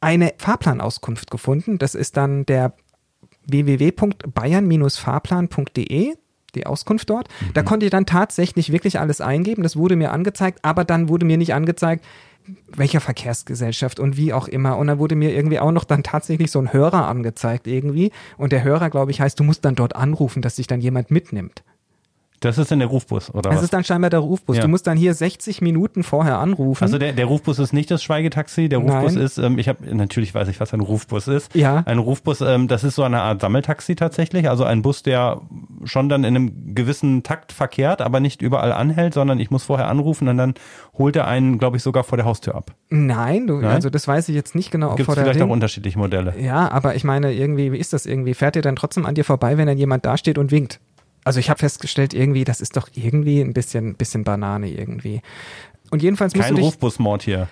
[0.00, 1.78] eine Fahrplanauskunft gefunden.
[1.78, 2.74] Das ist dann der
[3.46, 6.14] www.bayern-fahrplan.de
[6.54, 7.28] die Auskunft dort.
[7.54, 9.62] Da konnte ich dann tatsächlich wirklich alles eingeben.
[9.62, 12.04] Das wurde mir angezeigt, aber dann wurde mir nicht angezeigt,
[12.68, 14.76] welcher Verkehrsgesellschaft und wie auch immer.
[14.78, 18.12] Und dann wurde mir irgendwie auch noch dann tatsächlich so ein Hörer angezeigt irgendwie.
[18.36, 21.10] Und der Hörer, glaube ich, heißt, du musst dann dort anrufen, dass sich dann jemand
[21.10, 21.62] mitnimmt.
[22.40, 23.64] Das ist dann der Rufbus, oder Das was?
[23.64, 24.56] ist dann scheinbar der Rufbus.
[24.56, 24.62] Ja.
[24.62, 26.82] Du musst dann hier 60 Minuten vorher anrufen.
[26.82, 29.24] Also der, der Rufbus ist nicht das Schweigetaxi, der Rufbus Nein.
[29.24, 31.54] ist, ähm, ich habe natürlich weiß ich, was ein Rufbus ist.
[31.54, 31.82] Ja.
[31.86, 35.40] Ein Rufbus, ähm, das ist so eine Art Sammeltaxi tatsächlich, also ein Bus, der
[35.84, 39.88] schon dann in einem gewissen Takt verkehrt, aber nicht überall anhält, sondern ich muss vorher
[39.88, 40.54] anrufen und dann
[40.98, 42.72] holt er einen, glaube ich, sogar vor der Haustür ab.
[42.88, 43.70] Nein, du, Nein?
[43.70, 44.90] also das weiß ich jetzt nicht genau.
[44.90, 46.34] ob Gibt es vielleicht auch unterschiedliche Modelle.
[46.38, 48.34] Ja, aber ich meine, irgendwie, wie ist das irgendwie?
[48.34, 50.80] Fährt ihr dann trotzdem an dir vorbei, wenn dann jemand dasteht und winkt?
[51.26, 55.22] Also ich habe festgestellt, irgendwie, das ist doch irgendwie ein bisschen, bisschen Banane irgendwie.
[55.90, 56.66] Und jedenfalls musst Kein du dich.
[56.66, 57.48] Rufbus-Mord hier.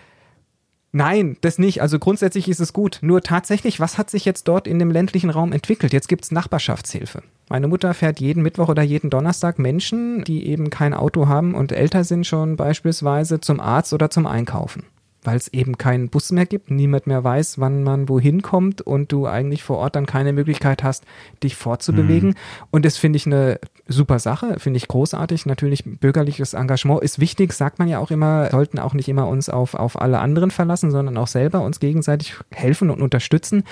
[0.93, 1.83] Nein, das nicht.
[1.83, 3.01] Also grundsätzlich ist es gut.
[3.03, 5.93] Nur tatsächlich, was hat sich jetzt dort in dem ländlichen Raum entwickelt?
[5.93, 7.25] Jetzt gibt's Nachbarschaftshilfe.
[7.49, 11.73] Meine Mutter fährt jeden Mittwoch oder jeden Donnerstag Menschen, die eben kein Auto haben und
[11.73, 14.85] älter sind schon beispielsweise zum Arzt oder zum Einkaufen.
[15.25, 19.11] Weil es eben keinen Bus mehr gibt, niemand mehr weiß, wann man wohin kommt und
[19.11, 21.05] du eigentlich vor Ort dann keine Möglichkeit hast,
[21.43, 22.35] dich fortzubewegen.
[22.71, 23.59] Und das finde ich eine
[23.89, 25.47] super Sache, finde ich großartig.
[25.47, 29.49] Natürlich bürgerliches Engagement ist wichtig, sagt man ja auch immer, sollten auch nicht immer uns
[29.49, 33.65] auf, auf alle anderen verlassen, sondern auch selber uns gegenseitig helfen und unterstützen.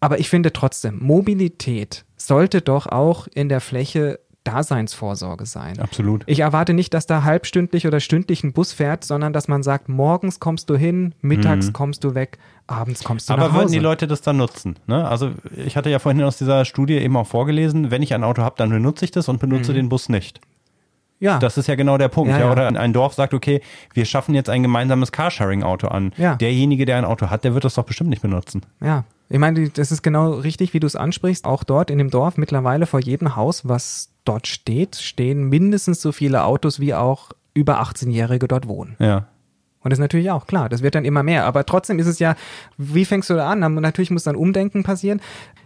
[0.00, 5.78] Aber ich finde trotzdem, Mobilität sollte doch auch in der Fläche Daseinsvorsorge sein.
[5.80, 6.22] Absolut.
[6.26, 9.88] Ich erwarte nicht, dass da halbstündlich oder stündlich ein Bus fährt, sondern dass man sagt,
[9.88, 13.38] morgens kommst du hin, mittags kommst du weg, abends kommst du Mhm.
[13.40, 13.64] Aber nach Hause.
[13.64, 14.76] würden die Leute das dann nutzen?
[14.86, 15.06] Ne?
[15.06, 15.30] Also
[15.66, 18.54] ich hatte ja vorhin aus dieser Studie eben auch vorgelesen, wenn ich ein Auto habe,
[18.58, 20.40] dann benutze ich das und benutze den Bus nicht.
[21.20, 22.30] ja, Das ist ja genau der Punkt.
[22.30, 22.52] Ja, Ja.
[22.52, 23.60] Oder ein Dorf sagt, okay,
[23.94, 26.12] wir schaffen jetzt ein gemeinsames Carsharing-Auto an.
[26.18, 26.34] Ja.
[26.36, 28.62] Derjenige, der ein Auto hat, der wird das doch bestimmt nicht benutzen.
[28.80, 29.04] ja.
[29.30, 31.46] Ich meine, das ist genau richtig, wie du es ansprichst.
[31.46, 36.12] Auch dort in dem Dorf mittlerweile vor jedem Haus, was dort steht, stehen mindestens so
[36.12, 38.96] viele Autos, wie auch über 18-Jährige dort wohnen.
[38.98, 39.28] Ja.
[39.84, 41.44] Und das ist natürlich auch klar, das wird dann immer mehr.
[41.44, 42.34] Aber trotzdem ist es ja,
[42.78, 43.60] wie fängst du da an?
[43.60, 45.20] Na, Natürlich muss dann Umdenken passieren.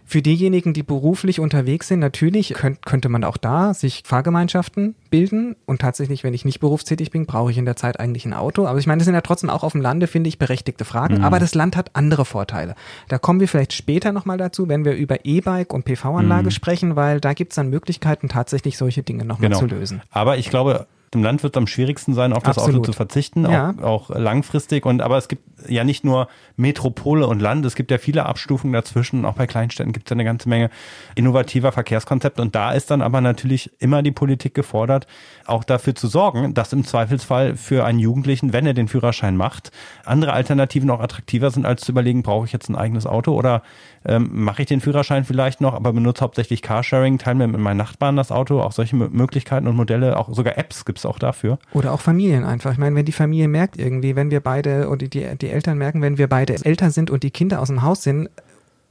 [0.05, 5.55] Für diejenigen, die beruflich unterwegs sind, natürlich könnt, könnte man auch da sich Fahrgemeinschaften bilden.
[5.67, 8.65] Und tatsächlich, wenn ich nicht berufstätig bin, brauche ich in der Zeit eigentlich ein Auto.
[8.65, 11.23] Aber ich meine, das sind ja trotzdem auch auf dem Lande, finde ich, berechtigte Fragen.
[11.23, 12.73] Aber das Land hat andere Vorteile.
[13.07, 17.21] Da kommen wir vielleicht später nochmal dazu, wenn wir über E-Bike und PV-Anlage sprechen, weil
[17.21, 19.59] da gibt es dann Möglichkeiten, tatsächlich solche Dinge nochmal Genau.
[19.59, 20.01] zu lösen.
[20.11, 22.81] Aber ich glaube, im Land wird es am schwierigsten sein, auf das Absolut.
[22.81, 23.73] Auto zu verzichten, Ja.
[23.81, 24.85] auch, auch langfristig.
[24.85, 28.73] Und aber es gibt ja nicht nur Metropole und Land, es gibt ja viele Abstufungen
[28.73, 29.25] dazwischen.
[29.25, 30.69] Auch bei Kleinstädten gibt es ja eine ganze Menge
[31.15, 32.41] innovativer Verkehrskonzepte.
[32.41, 35.07] Und da ist dann aber natürlich immer die Politik gefordert,
[35.45, 39.71] auch dafür zu sorgen, dass im Zweifelsfall für einen Jugendlichen, wenn er den Führerschein macht,
[40.05, 43.63] andere Alternativen auch attraktiver sind, als zu überlegen, brauche ich jetzt ein eigenes Auto oder
[44.05, 47.77] ähm, mache ich den Führerschein vielleicht noch, aber benutze hauptsächlich Carsharing, teile mir mit meinen
[47.77, 48.61] Nachbarn das Auto.
[48.61, 51.59] Auch solche Mö- Möglichkeiten und Modelle, auch sogar Apps gibt es auch dafür.
[51.73, 52.71] Oder auch Familien einfach.
[52.71, 56.01] Ich meine, wenn die Familie merkt irgendwie, wenn wir beide oder die, die Eltern merken,
[56.01, 58.29] wenn wir beide älter sind und die Kinder aus dem Haus sind,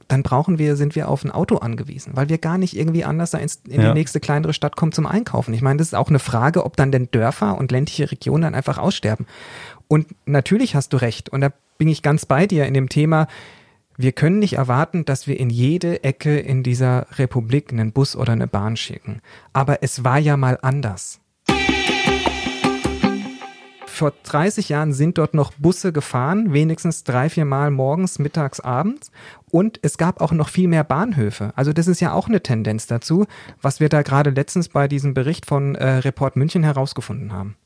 [0.07, 3.33] dann brauchen wir, sind wir auf ein Auto angewiesen, weil wir gar nicht irgendwie anders
[3.35, 3.89] ins, in Ja.
[3.89, 5.53] die nächste kleinere Stadt kommen zum Einkaufen.
[5.53, 8.55] Ich meine, das ist auch eine Frage, ob dann denn Dörfer und ländliche Regionen dann
[8.55, 9.27] einfach aussterben.
[9.87, 11.29] Und natürlich hast du recht.
[11.29, 13.27] Und da bin ich ganz bei dir in dem Thema,
[13.97, 18.31] wir können nicht erwarten, dass wir in jede Ecke in dieser Republik einen Bus oder
[18.31, 19.19] eine Bahn schicken.
[19.53, 21.19] Aber es war ja mal anders.
[23.99, 29.11] Vor 30 Jahren sind dort noch Busse gefahren, wenigstens drei, vier Mal morgens, mittags, abends.
[29.51, 31.51] Und es gab auch noch viel mehr Bahnhöfe.
[31.57, 33.25] Also das ist ja auch eine Tendenz dazu,
[33.61, 37.57] was wir da gerade letztens bei diesem Bericht von äh, Report München herausgefunden haben.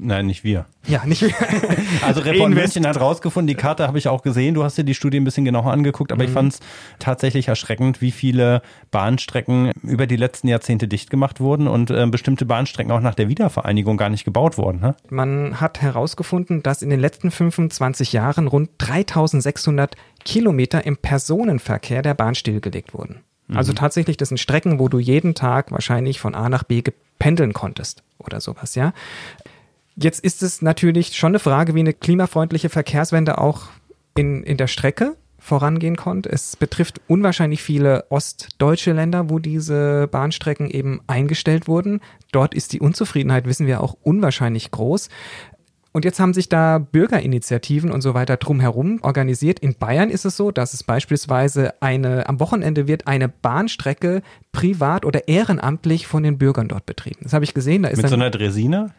[0.00, 0.64] Nein, nicht wir.
[0.86, 1.22] Ja, nicht
[2.02, 4.54] Also Report München hat rausgefunden, die Karte habe ich auch gesehen.
[4.54, 6.34] Du hast dir die Studie ein bisschen genauer angeguckt, aber ich Mhm.
[6.34, 6.60] fand es
[6.98, 12.46] tatsächlich erschreckend, wie viele Bahnstrecken über die letzten Jahrzehnte dicht gemacht wurden und äh, bestimmte
[12.46, 14.80] Bahnstrecken auch nach der Wiedervereinigung gar nicht gebaut wurden.
[14.80, 14.94] Ne?
[15.10, 22.14] Man hat herausgefunden, dass in den letzten 25 Jahren rund 3600 Kilometer im Personenverkehr der
[22.14, 23.20] Bahn stillgelegt wurden.
[23.54, 26.82] Also tatsächlich, das sind Strecken, wo du jeden Tag wahrscheinlich von A nach B
[27.18, 28.94] pendeln konntest oder sowas, ja.
[29.96, 33.68] Jetzt ist es natürlich schon eine Frage, wie eine klimafreundliche Verkehrswende auch
[34.16, 36.30] in, in der Strecke vorangehen konnte.
[36.30, 42.00] Es betrifft unwahrscheinlich viele ostdeutsche Länder, wo diese Bahnstrecken eben eingestellt wurden.
[42.32, 45.10] Dort ist die Unzufriedenheit, wissen wir, auch unwahrscheinlich groß.
[45.94, 49.60] Und jetzt haben sich da Bürgerinitiativen und so weiter drumherum organisiert.
[49.60, 55.04] In Bayern ist es so, dass es beispielsweise eine, am Wochenende wird eine Bahnstrecke privat
[55.04, 57.20] oder ehrenamtlich von den Bürgern dort betrieben.
[57.22, 57.84] Das habe ich gesehen.
[57.84, 58.90] Da ist Mit so einer Dresina?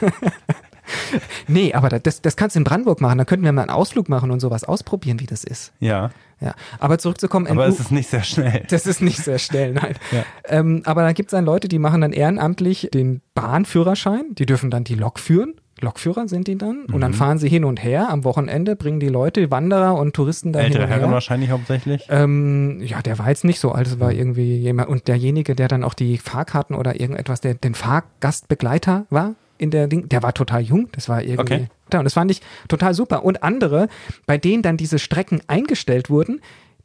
[1.48, 3.18] nee, aber das, das kannst du in Brandenburg machen.
[3.18, 5.74] Da könnten wir mal einen Ausflug machen und sowas ausprobieren, wie das ist.
[5.80, 6.12] Ja.
[6.40, 7.46] Ja, aber zurückzukommen.
[7.46, 8.64] Aber es ist nicht sehr schnell.
[8.70, 9.96] das ist nicht sehr schnell, nein.
[10.10, 10.24] Ja.
[10.46, 14.34] Ähm, aber da gibt es dann Leute, die machen dann ehrenamtlich den Bahnführerschein.
[14.34, 15.56] Die dürfen dann die Lok führen.
[15.82, 16.84] Lokführer sind die dann.
[16.86, 17.00] Und Mhm.
[17.00, 18.08] dann fahren sie hin und her.
[18.10, 21.10] Am Wochenende bringen die Leute, Wanderer und Touristen da hin Ältere und Herren her.
[21.10, 22.06] wahrscheinlich hauptsächlich.
[22.10, 24.88] Ähm, ja, der war jetzt nicht so alt, es war irgendwie jemand.
[24.88, 29.86] Und derjenige, der dann auch die Fahrkarten oder irgendetwas, der den Fahrgastbegleiter war in der
[29.86, 30.88] Ding, der war total jung.
[30.92, 31.40] Das war irgendwie.
[31.54, 31.68] Okay.
[31.94, 33.22] Und das fand ich total super.
[33.24, 33.88] Und andere,
[34.26, 36.40] bei denen dann diese Strecken eingestellt wurden,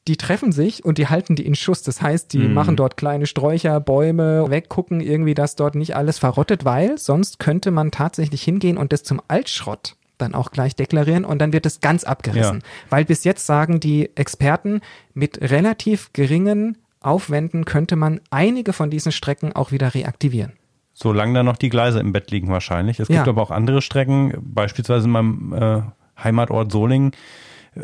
[0.07, 1.83] die treffen sich und die halten die in Schuss.
[1.83, 2.53] Das heißt, die Mhm.
[2.53, 7.71] machen dort kleine Sträucher, Bäume, weggucken irgendwie, dass dort nicht alles verrottet, weil sonst könnte
[7.71, 11.79] man tatsächlich hingehen und das zum Altschrott dann auch gleich deklarieren und dann wird es
[11.79, 12.63] ganz abgerissen.
[12.89, 14.81] Weil bis jetzt sagen die Experten,
[15.13, 20.53] mit relativ geringen Aufwänden könnte man einige von diesen Strecken auch wieder reaktivieren.
[20.93, 22.99] Solange da noch die Gleise im Bett liegen wahrscheinlich.
[22.99, 23.31] Es gibt Ja.
[23.31, 25.81] aber auch andere Strecken, beispielsweise in meinem äh,
[26.23, 27.11] Heimatort Solingen,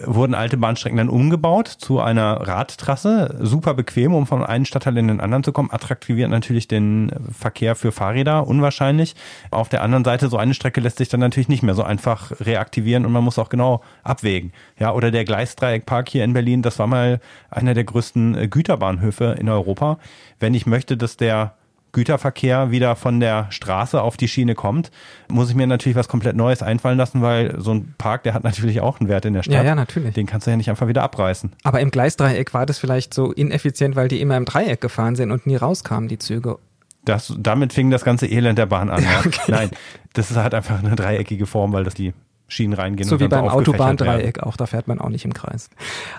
[0.06, 3.38] wurden alte Bahnstrecken dann umgebaut zu einer Radtrasse.
[3.42, 5.72] Super bequem, um von einem Stadtteil in den anderen zu kommen.
[5.72, 9.16] Attraktiviert natürlich den Verkehr für Fahrräder, unwahrscheinlich.
[9.52, 12.32] Auf der anderen Seite, so eine Strecke lässt sich dann natürlich nicht mehr so einfach
[12.40, 14.52] reaktivieren und man muss auch genau abwägen.
[14.80, 19.36] Ja, oder der Gleisdreieckpark hier in Berlin, das war mal einer der größten äh, Güterbahnhöfe
[19.40, 19.98] in Europa.
[20.40, 21.56] Wenn ich möchte, dass der
[21.94, 24.92] Güterverkehr wieder von der Straße auf die Schiene kommt,
[25.30, 28.44] muss ich mir natürlich was komplett Neues einfallen lassen, weil so ein Park, der hat
[28.44, 29.54] natürlich auch einen Wert in der Stadt.
[29.54, 30.14] Ja, ja, natürlich.
[30.14, 31.54] Den kannst du ja nicht einfach wieder abreißen.
[31.64, 35.32] Aber im Gleisdreieck war das vielleicht so ineffizient, weil die immer im Dreieck gefahren sind
[35.32, 36.58] und nie rauskamen, die Züge.
[37.06, 39.04] Das, damit fing das ganze Elend der Bahn an.
[39.04, 39.52] Ja, okay.
[39.52, 39.70] Nein,
[40.14, 42.14] das ist halt einfach eine dreieckige Form, weil das die
[42.48, 43.08] Schienen reingehen.
[43.08, 43.48] So wie beim.
[43.48, 45.70] Autobahndreieck auch, da fährt man auch nicht im Kreis.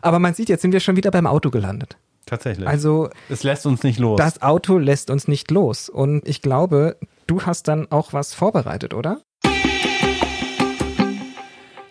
[0.03, 1.97] Aber man sieht, jetzt sind wir schon wieder beim Auto gelandet.
[2.27, 2.67] Tatsächlich.
[2.67, 4.17] Also es lässt uns nicht los.
[4.19, 5.89] das Auto lässt uns nicht los.
[5.89, 9.21] Und ich glaube, du hast dann auch was vorbereitet, oder?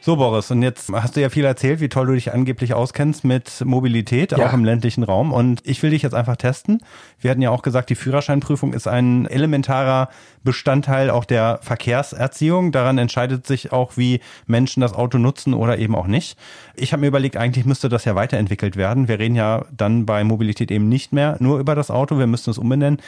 [0.05, 3.23] So, Boris, und jetzt hast du ja viel erzählt, wie toll du dich angeblich auskennst
[3.23, 4.49] mit Mobilität, Ja.
[4.49, 5.31] auch im ländlichen Raum.
[5.31, 6.79] Und ich will dich jetzt einfach testen.
[7.21, 10.09] Wir hatten ja auch gesagt, die Führerscheinprüfung ist ein elementarer
[10.43, 12.73] Bestandteil auch der Verkehrserziehung.
[12.73, 16.37] Daran entscheidet sich auch, wie Menschen das Auto nutzen oder eben auch nicht.
[16.75, 19.07] Ich habe mir überlegt, eigentlich müsste das ja weiterentwickelt werden.
[19.07, 22.49] Wir reden ja dann bei Mobilität eben nicht mehr nur über das Auto, wir müssten
[22.51, 22.99] es umbenennen.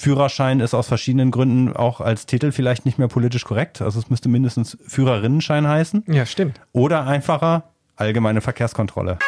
[0.00, 3.82] Führerschein ist aus verschiedenen Gründen auch als Titel vielleicht nicht mehr politisch korrekt.
[3.82, 6.04] Also es müsste mindestens Führerinnenschein heißen.
[6.06, 6.58] Ja, stimmt.
[6.72, 7.64] Oder einfacher
[7.96, 9.18] allgemeine Verkehrskontrolle.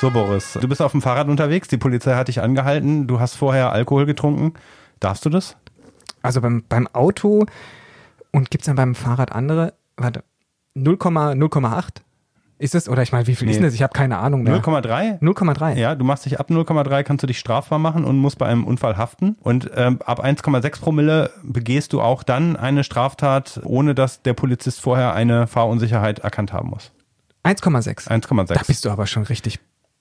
[0.00, 3.36] So, Boris, du bist auf dem Fahrrad unterwegs, die Polizei hat dich angehalten, du hast
[3.36, 4.52] vorher Alkohol getrunken.
[4.98, 5.56] Darfst du das?
[6.20, 7.46] Also beim, beim Auto
[8.32, 10.24] und gibt's dann beim Fahrrad andere, warte,
[10.74, 12.02] 0, 0,8
[12.60, 12.88] ist es?
[12.88, 13.52] Oder ich meine, wie viel Nee.
[13.52, 13.74] ist denn das?
[13.74, 14.54] Ich habe keine Ahnung mehr.
[14.62, 15.18] 0,3?
[15.20, 15.76] 0,3.
[15.78, 18.64] Ja, du machst dich ab 0,3, kannst du dich strafbar machen und musst bei einem
[18.64, 19.36] Unfall haften.
[19.40, 24.80] Und ähm, ab 1,6 Promille begehst du auch dann eine Straftat, ohne dass der Polizist
[24.80, 26.92] vorher eine Fahrunsicherheit erkannt haben muss.
[27.44, 28.08] 1,6.
[28.08, 28.66] Da 1,6.
[28.66, 29.58] bist du aber schon richtig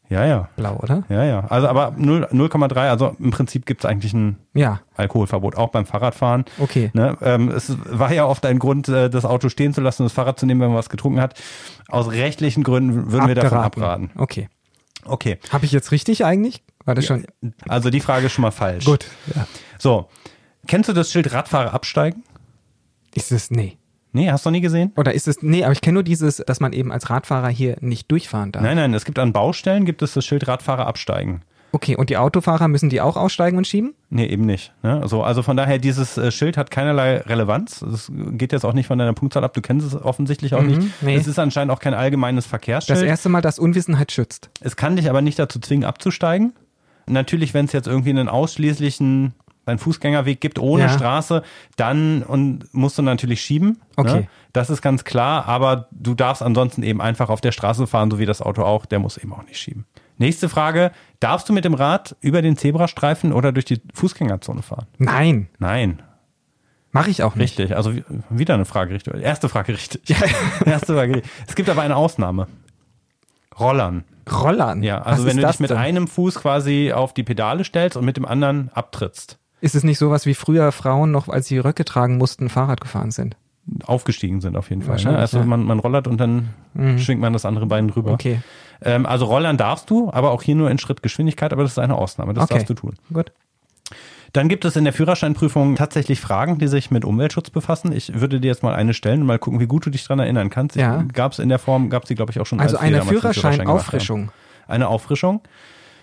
[0.09, 0.49] Ja, ja.
[0.55, 1.03] blau, oder?
[1.09, 1.41] Ja, ja.
[1.49, 5.85] Also aber 0 0,3, also im Prinzip gibt es eigentlich ein Ja, Alkoholverbot, auch beim
[5.85, 6.45] Fahrradfahren.
[6.59, 6.89] okay.
[6.93, 7.15] Ne?
[7.21, 10.13] Ähm, es war ja oft ein Grund, äh, das Auto stehen zu lassen und das
[10.13, 11.39] Fahrrad zu nehmen, wenn man was getrunken hat.
[11.87, 14.05] Aus rechtlichen Gründen würden wir davon Abgeraten.
[14.05, 14.19] abraten.
[14.21, 14.49] Okay.
[15.05, 16.61] Okay, Habe ich jetzt richtig eigentlich?
[16.85, 17.25] War das schon?
[17.67, 18.83] also die Frage ist schon mal falsch.
[18.85, 19.05] Gut.
[19.33, 19.47] Ja.
[19.77, 20.09] So,
[20.67, 22.23] kennst du das Schild Radfahrer absteigen?
[23.15, 23.77] Ist es, nee.
[24.11, 24.91] Nee, hast du noch nie gesehen?
[24.97, 27.77] Oder ist es, nee, aber ich kenne nur dieses, dass man eben als Radfahrer hier
[27.81, 28.63] nicht durchfahren darf.
[28.63, 31.41] Nein, nein, es gibt an Baustellen gibt es das Schild Radfahrer absteigen.
[31.71, 33.93] Okay, und die Autofahrer müssen die auch aussteigen und schieben?
[34.09, 34.73] Nee, eben nicht.
[34.81, 35.03] Ne?
[35.07, 37.85] So, also von daher, dieses äh, Schild hat keinerlei Relevanz.
[37.87, 39.53] Das geht jetzt auch nicht von deiner Punktzahl ab.
[39.53, 41.01] Du kennst es offensichtlich auch Mhm, nicht.
[41.03, 41.15] nee.
[41.15, 43.03] Es ist anscheinend auch kein allgemeines Das Verkehrsschild.
[43.03, 44.49] erste Mal, dass Unwissenheit schützt.
[44.61, 46.53] Es kann dich aber nicht dazu zwingen, abzusteigen.
[47.05, 49.33] Natürlich, wenn es jetzt irgendwie einen ausschließlichen
[49.69, 50.89] einen Fußgängerweg gibt ohne Ja.
[50.89, 51.43] Straße,
[51.77, 53.81] dann und musst du natürlich schieben.
[53.95, 54.21] Okay.
[54.21, 54.27] Ne?
[54.53, 58.17] Das ist ganz klar, aber du darfst ansonsten eben einfach auf der Straße fahren, so
[58.19, 58.85] wie das Auto auch.
[58.85, 59.85] Der muss eben auch nicht schieben.
[60.17, 64.87] Nächste Frage: Darfst du mit dem Rad über den Zebrastreifen oder durch die Fußgängerzone fahren?
[64.97, 66.01] Nein, Nein,
[66.91, 67.57] mache ich auch nicht.
[67.59, 67.77] richtig.
[67.77, 69.13] Also wie- wieder eine Frage richtig.
[69.21, 70.01] Erste Frage richtig.
[70.65, 71.31] Erste Frage richtig.
[71.47, 72.47] Es gibt aber eine Ausnahme.
[73.59, 74.03] Rollern.
[74.31, 74.83] Rollern.
[74.83, 75.77] Ja, also Was wenn du dich mit denn?
[75.77, 79.37] einem Fuß quasi auf die Pedale stellst und mit dem anderen abtrittst.
[79.61, 83.11] Ist es nicht sowas wie früher Frauen noch, als sie Röcke tragen mussten, Fahrrad gefahren
[83.11, 83.35] sind?
[83.85, 85.01] Aufgestiegen sind auf jeden Fall.
[85.03, 85.17] Ne?
[85.17, 85.45] Also ja.
[85.45, 86.49] man, man rollert und dann
[86.97, 88.11] schwingt man das andere Bein drüber.
[88.13, 88.41] Okay,
[88.81, 91.95] Ähm, also rollern darfst du, aber auch hier nur in Schrittgeschwindigkeit, aber das ist eine
[91.95, 92.33] Ausnahme.
[92.33, 92.53] Das Okay.
[92.55, 92.95] darfst du tun.
[93.13, 93.31] gut.
[94.33, 97.91] Dann gibt es in der Führerscheinprüfung tatsächlich Fragen, die sich mit Umweltschutz befassen.
[97.91, 100.19] Ich würde dir jetzt mal eine stellen und mal gucken, wie gut du dich dran
[100.19, 100.75] erinnern kannst.
[100.75, 101.03] Ja.
[101.13, 102.59] Gab es in der Form, gab es die, glaube ich, auch schon.
[102.59, 103.01] Also als eine.
[103.01, 104.31] Führerscheinauffrischung.
[104.67, 105.41] Eine Auffrischung.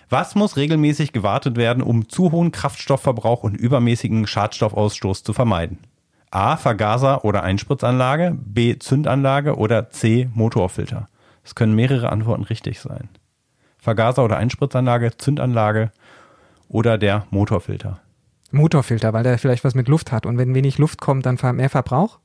[0.09, 5.79] Was muss regelmäßig gewartet werden, um zu hohen Kraftstoffverbrauch und übermäßigen Schadstoffausstoß zu vermeiden?
[6.31, 6.55] A.
[6.55, 8.77] Vergaser oder Einspritzanlage, B.
[8.79, 10.29] Zündanlage oder C.
[10.33, 11.07] Motorfilter.
[11.43, 13.09] Es können mehrere Antworten richtig sein.
[13.77, 15.91] Vergaser oder Einspritzanlage, Zündanlage
[16.69, 17.99] oder der Motorfilter.
[18.51, 20.25] Motorfilter, weil der vielleicht was mit Luft hat.
[20.25, 22.19] Und wenn wenig Luft kommt, dann mehr Verbrauch?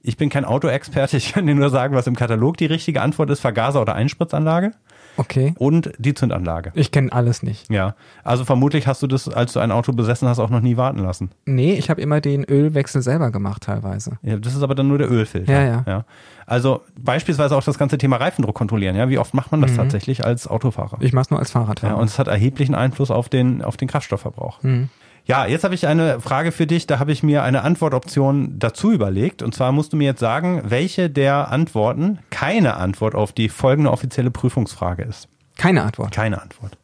[0.00, 3.30] Ich bin kein Autoexperte, ich kann dir nur sagen, was im Katalog die richtige Antwort
[3.30, 4.72] ist, Vergaser oder Einspritzanlage.
[5.16, 5.54] Okay.
[5.58, 6.72] Und die Zündanlage.
[6.74, 7.70] Ich kenne alles nicht.
[7.70, 7.94] Ja.
[8.24, 11.00] Also vermutlich hast du das, als du ein Auto besessen hast, auch noch nie warten
[11.00, 11.30] lassen.
[11.44, 14.18] Nee, ich habe immer den Ölwechsel selber gemacht teilweise.
[14.22, 15.52] Ja, das ist aber dann nur der Ölfilter.
[15.52, 15.84] Ja, ja.
[15.86, 16.04] ja.
[16.46, 18.96] Also beispielsweise auch das ganze Thema Reifendruck kontrollieren.
[18.96, 19.76] Ja, wie oft macht man das Mhm.
[19.76, 20.96] tatsächlich als Autofahrer?
[21.00, 21.96] Ich mache es nur als Ja, Fahrradfahrer.
[21.98, 24.62] und es hat erheblichen Einfluss auf den, auf den Kraftstoffverbrauch.
[24.62, 24.88] Mhm.
[25.24, 26.86] Ja, jetzt habe ich eine Frage für dich.
[26.86, 29.42] Da habe ich mir eine Antwortoption dazu überlegt.
[29.42, 33.90] Und zwar musst du mir jetzt sagen, welche der Antworten keine Antwort auf die folgende
[33.90, 35.28] offizielle Prüfungsfrage ist.
[35.56, 36.12] Keine Antwort.
[36.12, 36.76] Keine Antwort.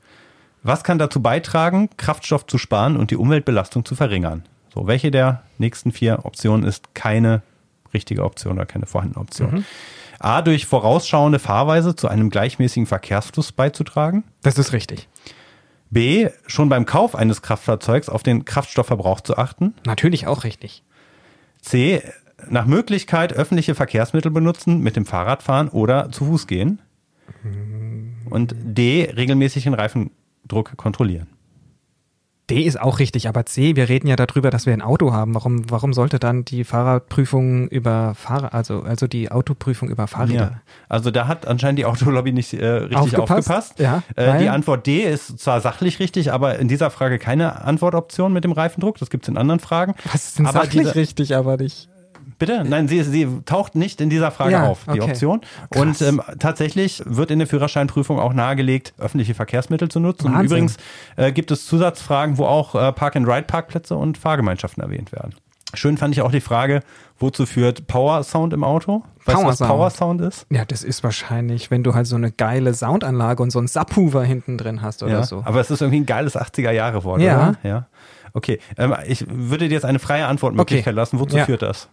[0.62, 4.44] Was kann dazu beitragen, Kraftstoff zu sparen und die Umweltbelastung zu verringern?
[4.74, 7.42] So, welche der nächsten vier Optionen ist keine
[7.94, 9.64] richtige Option oder keine vorhandene Option?
[10.18, 14.24] A, durch vorausschauende Fahrweise zu einem gleichmäßigen Verkehrsfluss beizutragen.
[14.42, 15.08] Das ist richtig.
[15.90, 19.74] B, schon beim Kauf eines Kraftfahrzeugs auf den Kraftstoffverbrauch zu achten.
[19.86, 20.82] Natürlich auch richtig.
[21.62, 22.02] C,
[22.48, 26.80] nach Möglichkeit öffentliche Verkehrsmittel benutzen, mit dem Fahrrad fahren oder zu Fuß gehen.
[28.30, 31.28] Und D, regelmäßig den Reifendruck kontrollieren.
[32.50, 35.34] D ist auch richtig, aber C, wir reden ja darüber, dass wir ein Auto haben.
[35.34, 40.34] Warum, warum sollte dann die Fahrradprüfung über Fahrer, also, also die Autoprüfung über Fahrräder?
[40.52, 40.60] Ja.
[40.88, 43.50] Also da hat anscheinend die Autolobby nicht äh, richtig Aufgepasst?
[43.50, 43.78] aufgepasst.
[43.80, 48.32] Ja, äh, die Antwort D ist zwar sachlich richtig, aber in dieser Frage keine Antwortoption
[48.32, 48.98] mit dem Reifendruck.
[48.98, 49.94] Das gibt es in anderen Fragen.
[50.12, 51.88] Was ist denn Aber sachlich diese- richtig, aber nicht?
[52.38, 52.64] Bitte?
[52.64, 55.10] Nein, sie, sie taucht nicht in dieser Frage Ja, auf, die okay.
[55.10, 55.40] Option.
[55.70, 55.82] Krass.
[55.82, 60.26] Und ähm, tatsächlich wird in der Führerscheinprüfung auch nahegelegt, öffentliche Verkehrsmittel zu nutzen.
[60.28, 60.46] Und Wahnsinn.
[60.46, 60.76] übrigens
[61.16, 65.34] äh, gibt es Zusatzfragen, wo auch äh, Park-and-Ride-Parkplätze und Fahrgemeinschaften erwähnt werden.
[65.74, 66.80] Schön fand ich auch die Frage,
[67.18, 69.02] wozu führt Power Sound im Auto?
[69.26, 70.20] Weißt du, was Power Power Sound.
[70.20, 70.46] Sound ist?
[70.50, 74.24] Ja, das ist wahrscheinlich, wenn du halt so eine geile Soundanlage und so einen Subwoofer
[74.24, 75.42] hinten drin hast oder ja, so.
[75.44, 77.36] Aber es ist irgendwie ein geiles 80er-Jahre-Wort, Ja.
[77.50, 77.54] oder?
[77.68, 77.86] Ja.
[78.32, 80.96] Okay, ähm, ich würde dir jetzt eine freie Antwortmöglichkeit Okay.
[80.96, 81.18] lassen.
[81.20, 81.44] Wozu Ja.
[81.44, 81.88] führt das?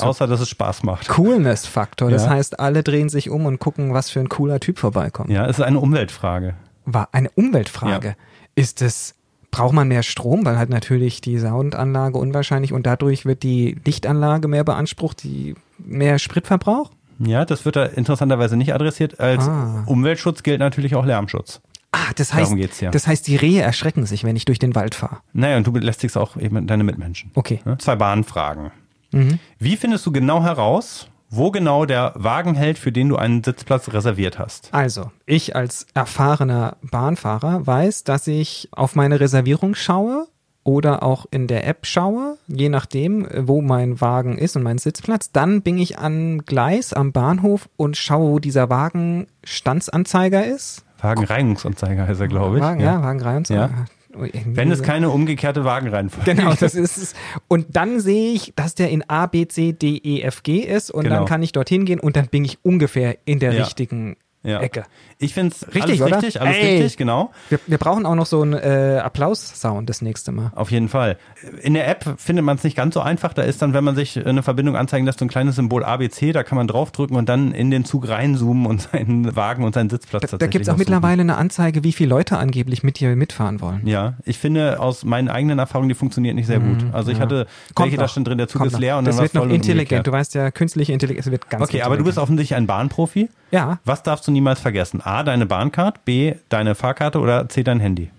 [0.00, 1.08] Außer, dass es Spaß macht.
[1.08, 2.10] Coolness-Faktor.
[2.10, 2.30] Das Ja.
[2.30, 5.30] heißt, alle drehen sich um und gucken, was für ein cooler Typ vorbeikommt.
[5.30, 6.54] Ja, es ist eine Umweltfrage.
[6.86, 8.16] War eine Umweltfrage.
[8.54, 9.14] Ist es,
[9.50, 14.48] braucht man mehr Strom, weil halt natürlich die Soundanlage unwahrscheinlich und dadurch wird die Lichtanlage
[14.48, 16.90] mehr beansprucht, die mehr Spritverbrauch?
[17.18, 19.20] Ja, das wird da interessanterweise nicht adressiert.
[19.20, 19.84] Als Ah.
[19.86, 21.60] Umweltschutz gilt natürlich auch Lärmschutz.
[21.92, 22.90] Ah, das heißt, ja.
[22.90, 25.18] das heißt, die Rehe erschrecken sich, wenn ich durch den Wald fahre.
[25.34, 27.30] Naja, und du belästigst auch eben deine Mitmenschen.
[27.34, 27.60] Okay.
[27.66, 27.76] Ne?
[27.78, 28.70] Zwei Bahnfragen.
[29.12, 29.38] Mhm.
[29.58, 33.92] Wie findest du genau heraus, wo genau der Wagen hält, für den du einen Sitzplatz
[33.92, 34.68] reserviert hast?
[34.72, 40.26] Also, ich als erfahrener Bahnfahrer weiß, dass ich auf meine Reservierung schaue
[40.64, 45.32] oder auch in der App schaue, je nachdem, wo mein Wagen ist und mein Sitzplatz.
[45.32, 50.84] Dann bin ich am Gleis am Bahnhof und schaue, wo dieser Wagen Standsanzeiger ist.
[51.00, 52.62] Wagenreinigungsanzeiger heißt er, glaube ich.
[52.62, 53.54] Wagen, ja, Wagen 3 und so.
[53.54, 53.70] Ja.
[54.14, 57.14] Oh, Wenn es keine umgekehrte Wagenreihenfolge Genau, das ist es.
[57.48, 60.90] Und dann sehe ich, dass der in A, B, C, D, E, F, G ist
[60.90, 61.16] und Genau.
[61.16, 63.62] dann kann ich dorthin gehen und dann bin ich ungefähr in der Ja.
[63.64, 64.60] richtigen Ja.
[64.60, 64.84] Ecke.
[65.18, 66.76] Ich finde es Richtig, alles richtig, alles Ey.
[66.78, 67.30] richtig, genau.
[67.48, 70.50] Wir, wir brauchen auch noch so einen äh, Applaus-Sound das nächste Mal.
[70.56, 71.16] Auf jeden Fall.
[71.62, 73.32] In der App findet man es nicht ganz so einfach.
[73.34, 76.32] Da ist dann, wenn man sich eine Verbindung anzeigen lässt, so ein kleines Symbol ABC,
[76.32, 79.90] da kann man draufdrücken und dann in den Zug reinzoomen und seinen Wagen und seinen
[79.90, 80.78] Sitzplatz Da, da gibt es auch aussuchen.
[80.80, 83.86] mittlerweile eine Anzeige, wie viele Leute angeblich mit dir mitfahren wollen.
[83.86, 86.78] Ja, ich finde aus meinen eigenen Erfahrungen, die funktioniert nicht sehr gut.
[86.92, 87.24] Also ich Mhm, ja.
[87.26, 88.08] hatte Kommt welche da noch.
[88.10, 88.80] stand drin, der Zug Kommt ist noch.
[88.80, 90.06] leer und das dann wird war's noch intelligent.
[90.06, 93.28] Du weißt ja, künstliche Intelligenz wird ganz Okay, aber du bist offensichtlich ein Bahnprofi.
[93.52, 95.00] Ja, Was darfst du niemals vergessen?
[95.02, 98.10] A, deine Bahncard, B, deine Fahrkarte oder C, dein Handy?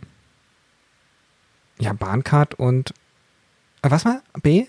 [1.79, 2.91] ja, Bahncard und
[3.81, 4.21] äh, was war?
[4.41, 4.67] B?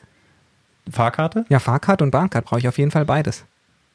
[0.91, 1.45] Fahrkarte?
[1.49, 3.45] Ja, Fahrcard und Bahncard brauche ich auf jeden Fall beides.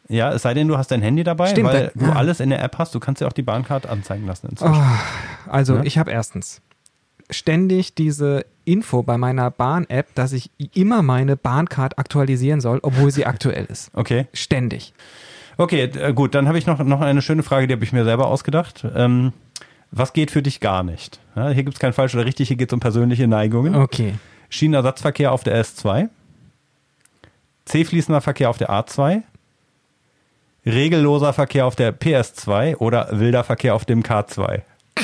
[0.08, 2.08] Ja, es sei denn, du hast dein Handy dabei, Stimmt, weil ja.
[2.08, 2.96] du alles in der App hast.
[2.96, 4.74] Du kannst ja auch die Bahncard anzeigen lassen inzwischen.
[4.74, 5.84] Oh, also Ja.
[5.84, 6.62] ich habe erstens
[7.30, 13.26] ständig diese Info bei meiner Bahn-App, dass ich immer meine Bahncard aktualisieren soll, obwohl sie
[13.26, 13.92] aktuell ist.
[13.94, 14.28] Okay.
[14.34, 14.94] Ständig.
[15.60, 18.06] Okay, äh, gut, dann habe ich noch, noch eine schöne Frage, die habe ich mir
[18.06, 18.86] selber ausgedacht.
[18.96, 19.34] Ähm,
[19.92, 21.20] was geht für dich gar nicht?
[21.36, 23.76] Ja, hier gibt es kein falsch oder richtig, hier geht es um persönliche Neigungen.
[23.76, 24.14] Okay.
[24.48, 26.08] Schienenersatzverkehr auf der S2,
[27.66, 29.24] C-fließender Verkehr auf der A2,
[30.66, 34.62] regelloser Verkehr auf der PS2 oder wilder Verkehr auf dem K2.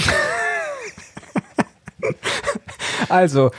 [3.10, 3.52] Also,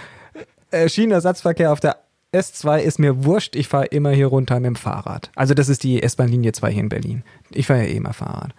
[0.70, 1.96] äh, Schienenersatzverkehr auf der
[2.32, 3.56] S2 ist mir wurscht.
[3.56, 5.30] Ich fahre immer hier runter mit dem Fahrrad.
[5.34, 7.22] Also, das ist die S-Bahn-Linie 2 hier in Berlin.
[7.50, 8.52] Ich fahre ja eh immer Fahrrad.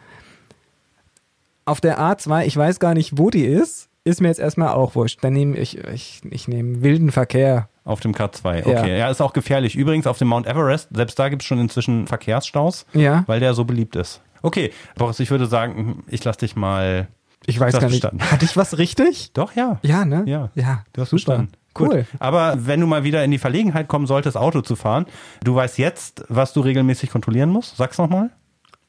[1.66, 4.96] Auf der A2, ich weiß gar nicht, wo die ist, ist mir jetzt erstmal auch
[4.96, 5.22] wurscht.
[5.22, 8.72] Dann nehme ich, ich, ich nehme wilden Verkehr Auf dem K2, okay.
[8.72, 8.86] Ja.
[8.98, 9.76] ja, ist auch gefährlich.
[9.76, 13.26] Übrigens auf dem Mount Everest, selbst da gibt es schon inzwischen Verkehrsstaus, Ja.
[13.28, 14.22] weil der so beliebt ist.
[14.44, 17.10] Okay, Boris, ich würde sagen, ich lass dich mal.
[17.46, 18.02] Ich weiß gar nicht.
[18.02, 18.32] bestanden.
[18.32, 19.34] Hatte ich was richtig?
[19.34, 19.80] Doch, ja.
[19.82, 20.24] Ja, ne?
[20.26, 20.52] Ja.
[20.56, 21.18] Ja, Du hast super.
[21.40, 21.52] bestanden.
[21.80, 21.98] Cool.
[21.98, 22.06] Gut.
[22.20, 25.06] Aber wenn du mal wieder in die Verlegenheit kommen solltest, Auto zu fahren,
[25.44, 27.78] du weißt jetzt, was du regelmäßig kontrollieren musst.
[27.78, 28.32] Sag's nochmal.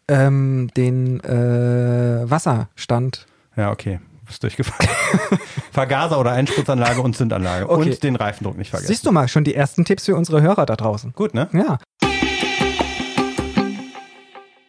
[0.09, 3.27] Ähm, den äh, Wasserstand.
[3.57, 4.01] Ja, okay.
[4.27, 4.91] Bist durchgefallen.
[5.73, 7.69] Vergaser oder Einspritzanlage und Zündanlage.
[7.69, 7.91] Okay.
[7.91, 8.89] Und den Reifendruck nicht vergessen.
[8.89, 11.13] Siehst du mal, schon die ersten Tipps für unsere Hörer da draußen.
[11.15, 11.49] Gut, ne?
[11.53, 11.79] Ja.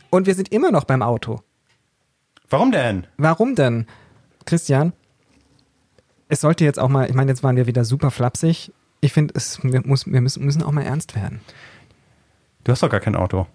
[0.10, 1.42] Und wir sind immer noch beim Auto.
[2.50, 3.06] Warum denn?
[3.18, 3.86] Warum denn?
[4.46, 4.94] Christian,
[6.30, 8.72] es sollte jetzt auch mal, ich meine, jetzt waren wir wieder super flapsig.
[9.02, 11.42] Ich finde, es wir, muss, wir müssen, müssen auch mal ernst werden.
[12.64, 13.48] Du hast doch gar kein Auto.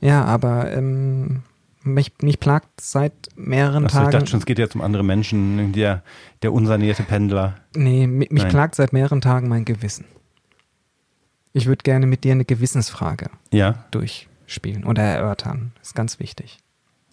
[0.00, 1.42] Ja, aber ähm,
[1.82, 4.12] mich, mich plagt seit mehreren Achso, ich Tagen.
[4.12, 6.02] dachte schon, es geht jetzt um andere Menschen, der,
[6.42, 7.56] der unsanierte Pendler.
[7.74, 8.48] Nee, mi- mich Nein.
[8.50, 10.04] plagt seit mehreren Tagen mein Gewissen.
[11.52, 13.84] Ich würde gerne mit dir eine Gewissensfrage Ja.
[13.90, 15.72] durchspielen oder erörtern.
[15.78, 16.58] Das ist ganz wichtig.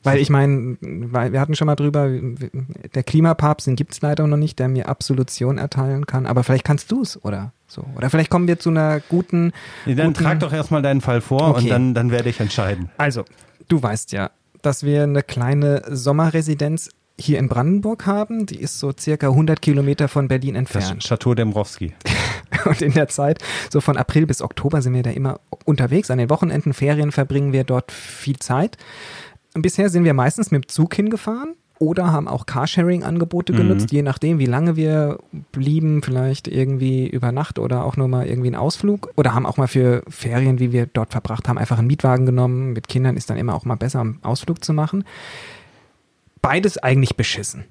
[0.03, 4.37] Weil ich meine, weil wir hatten schon mal drüber, der Klimapapst, den gibt's leider noch
[4.37, 6.25] nicht, der mir Absolution erteilen kann.
[6.25, 7.83] Aber vielleicht kannst du's oder so.
[7.95, 9.51] Oder vielleicht kommen wir zu einer guten.
[9.85, 11.63] Nee, Dann guten trag doch erstmal deinen Fall vor Okay.
[11.63, 12.89] und dann, dann werde ich entscheiden.
[12.97, 13.25] Also,
[13.67, 14.31] du weißt ja,
[14.61, 16.89] dass wir eine kleine Sommerresidenz
[17.19, 18.45] hier in Brandenburg haben.
[18.45, 21.03] Die ist so circa 100 Kilometer von Berlin Das entfernt.
[21.03, 21.93] Chateau Dembrowski.
[22.65, 23.39] Und in der Zeit,
[23.71, 26.11] so von April bis Oktober, sind wir da immer unterwegs.
[26.11, 28.77] An den Wochenenden, Ferien verbringen wir dort viel Zeit.
[29.57, 33.57] Und bisher sind wir meistens mit dem Zug hingefahren oder haben auch Carsharing-Angebote Mhm.
[33.57, 35.17] genutzt, je nachdem, wie lange wir
[35.51, 39.11] blieben, vielleicht irgendwie über Nacht oder auch nur mal irgendwie einen Ausflug.
[39.15, 42.73] Oder haben auch mal für Ferien, wie wir dort verbracht haben, einfach einen Mietwagen genommen.
[42.73, 45.05] Mit Kindern ist dann immer auch mal besser, einen Ausflug zu machen.
[46.43, 47.63] Beides eigentlich beschissen.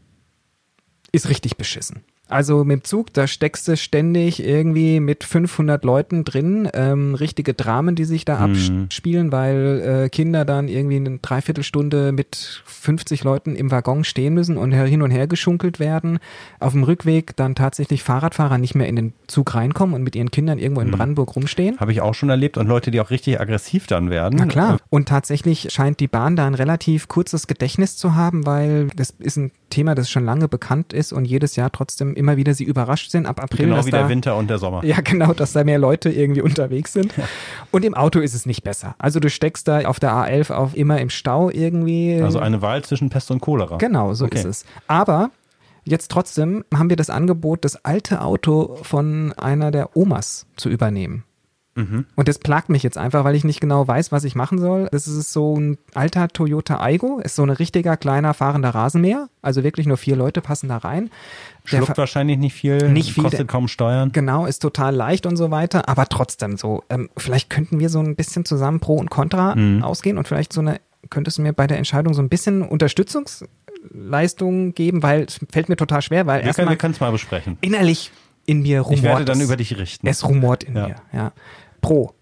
[1.12, 2.02] Ist richtig beschissen.
[2.28, 7.54] Also mit dem Zug, da steckst du ständig irgendwie mit 500 Leuten drin, ähm, richtige
[7.54, 8.84] Dramen, die sich da Mhm.
[8.86, 14.56] abspielen, weil äh, Kinder dann irgendwie eine Dreiviertelstunde mit 50 Leuten im Waggon stehen müssen
[14.56, 16.18] und hin und her geschunkelt werden.
[16.58, 20.30] Auf dem Rückweg dann tatsächlich Fahrradfahrer nicht mehr in den Zug reinkommen und mit ihren
[20.30, 21.78] Kindern irgendwo in Brandenburg rumstehen.
[21.78, 24.36] Habe ich auch schon erlebt und Leute, die auch richtig aggressiv dann werden.
[24.38, 24.78] Na klar.
[24.90, 29.36] Und tatsächlich scheint die Bahn da ein relativ kurzes Gedächtnis zu haben, weil das ist
[29.36, 33.10] ein Thema, das schon lange bekannt ist und jedes Jahr trotzdem immer wieder sie überrascht
[33.10, 33.66] sind ab April.
[33.66, 34.84] Genau wie da, der Winter und der Sommer.
[34.84, 37.14] Ja, genau, dass da mehr Leute irgendwie unterwegs sind.
[37.70, 38.94] Und im Auto ist es nicht besser.
[38.98, 42.20] Also du steckst da auf der A11 auf immer im Stau irgendwie.
[42.22, 43.76] Also eine Wahl zwischen Pest und Cholera.
[43.76, 44.38] Genau, so Okay.
[44.38, 44.64] ist es.
[44.88, 45.30] Aber
[45.84, 51.22] jetzt trotzdem haben wir das Angebot, das alte Auto von einer der Omas zu übernehmen.
[51.76, 52.06] Mhm.
[52.16, 54.88] Und das plagt mich jetzt einfach, weil ich nicht genau weiß, was ich machen soll.
[54.90, 59.28] Das ist so ein alter Toyota Aygo, ist so ein richtiger kleiner fahrender Rasenmäher.
[59.42, 61.10] Also wirklich nur vier Leute passen da rein.
[61.70, 64.10] Der Schluckt wahrscheinlich nicht viel, Nicht viel, kostet der- kaum Steuern.
[64.12, 66.82] Genau, ist total leicht und so weiter, aber trotzdem so.
[66.88, 69.82] Ähm, vielleicht könnten wir so ein bisschen zusammen Pro und Contra Mhm.
[69.82, 74.74] ausgehen und vielleicht so eine, könntest du mir bei der Entscheidung so ein bisschen Unterstützungsleistung
[74.74, 77.12] geben, weil es fällt mir total schwer, weil Wir können erstmal wir können es mal
[77.12, 77.58] besprechen.
[77.60, 78.10] innerlich
[78.46, 80.06] in mir rumort Ich werde dann über dich richten.
[80.06, 80.86] Es rumort in Ja.
[80.88, 81.32] mir, ja.
[81.86, 82.12] Pro.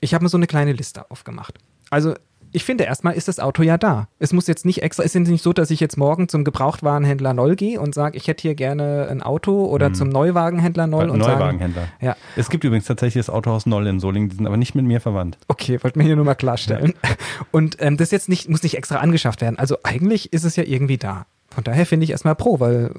[0.00, 1.58] Ich habe mir so eine kleine Liste aufgemacht.
[1.90, 2.14] Also,
[2.52, 4.08] ich finde, erstmal ist das Auto ja da.
[4.18, 7.34] Es muss jetzt nicht extra, es ist nicht so, dass ich jetzt morgen zum Gebrauchtwarenhändler
[7.34, 11.22] Noll gehe und sage, ich hätte hier gerne ein Auto oder zum Neuwagenhändler Noll und
[11.22, 11.88] sagen, Neuwagenhändler.
[12.00, 14.86] ja, Es gibt übrigens tatsächlich das Autohaus Noll in Solingen, die sind aber nicht mit
[14.86, 15.36] mir verwandt.
[15.48, 16.94] okay, wollte mir hier nur mal klarstellen.
[17.50, 19.58] Und ähm, das jetzt nicht, muss nicht extra angeschafft werden.
[19.58, 21.26] Also eigentlich ist es ja irgendwie da.
[21.50, 22.92] Von daher finde ich erstmal pro, weil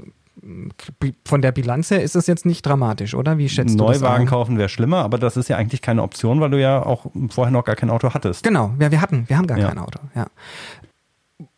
[1.25, 3.37] von der Bilanz her ist es jetzt nicht dramatisch, oder?
[3.37, 6.39] Wie schätzt du das Neuwagen kaufen wäre schlimmer, aber das ist ja eigentlich keine Option,
[6.39, 8.43] weil du ja auch vorher noch gar kein Auto hattest.
[8.43, 9.67] Genau, ja, wir hatten, wir haben gar Ja.
[9.69, 10.27] kein Auto, ja.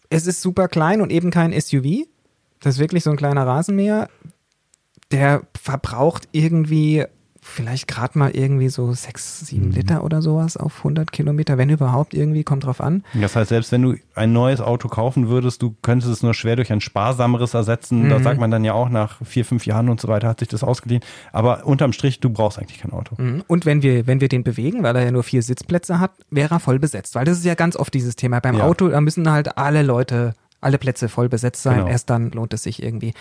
[0.10, 2.06] Es ist super klein und eben kein SUV.
[2.60, 4.10] Das ist wirklich so ein kleiner Rasenmäher.
[5.12, 7.06] Der verbraucht irgendwie
[7.44, 9.72] vielleicht gerade mal irgendwie so sechs, sieben Mhm.
[9.72, 13.04] Liter oder sowas auf 100 Kilometer, wenn überhaupt irgendwie, kommt drauf an.
[13.14, 16.56] Das heißt, selbst wenn du ein neues Auto kaufen würdest, du könntest es nur schwer
[16.56, 18.10] durch ein sparsameres ersetzen.
[18.10, 18.24] Da Mhm.
[18.24, 20.64] sagt man dann ja auch nach vier, fünf Jahren und so weiter hat sich das
[20.64, 21.02] ausgeliehen.
[21.34, 23.16] Aber unterm Strich, du brauchst eigentlich kein Auto.
[23.20, 23.44] Mhm.
[23.48, 26.56] Und wenn wir, wenn wir den bewegen, weil er ja nur vier Sitzplätze hat, wäre
[26.56, 27.16] er voll besetzt.
[27.16, 28.40] Weil das ist ja ganz oft dieses Thema.
[28.40, 28.66] Beim Ja.
[28.66, 31.78] Auto, da müssen halt alle Leute, alle Plätze voll besetzt sein.
[31.80, 31.90] Genau.
[31.90, 33.14] Erst dann lohnt es sich irgendwie.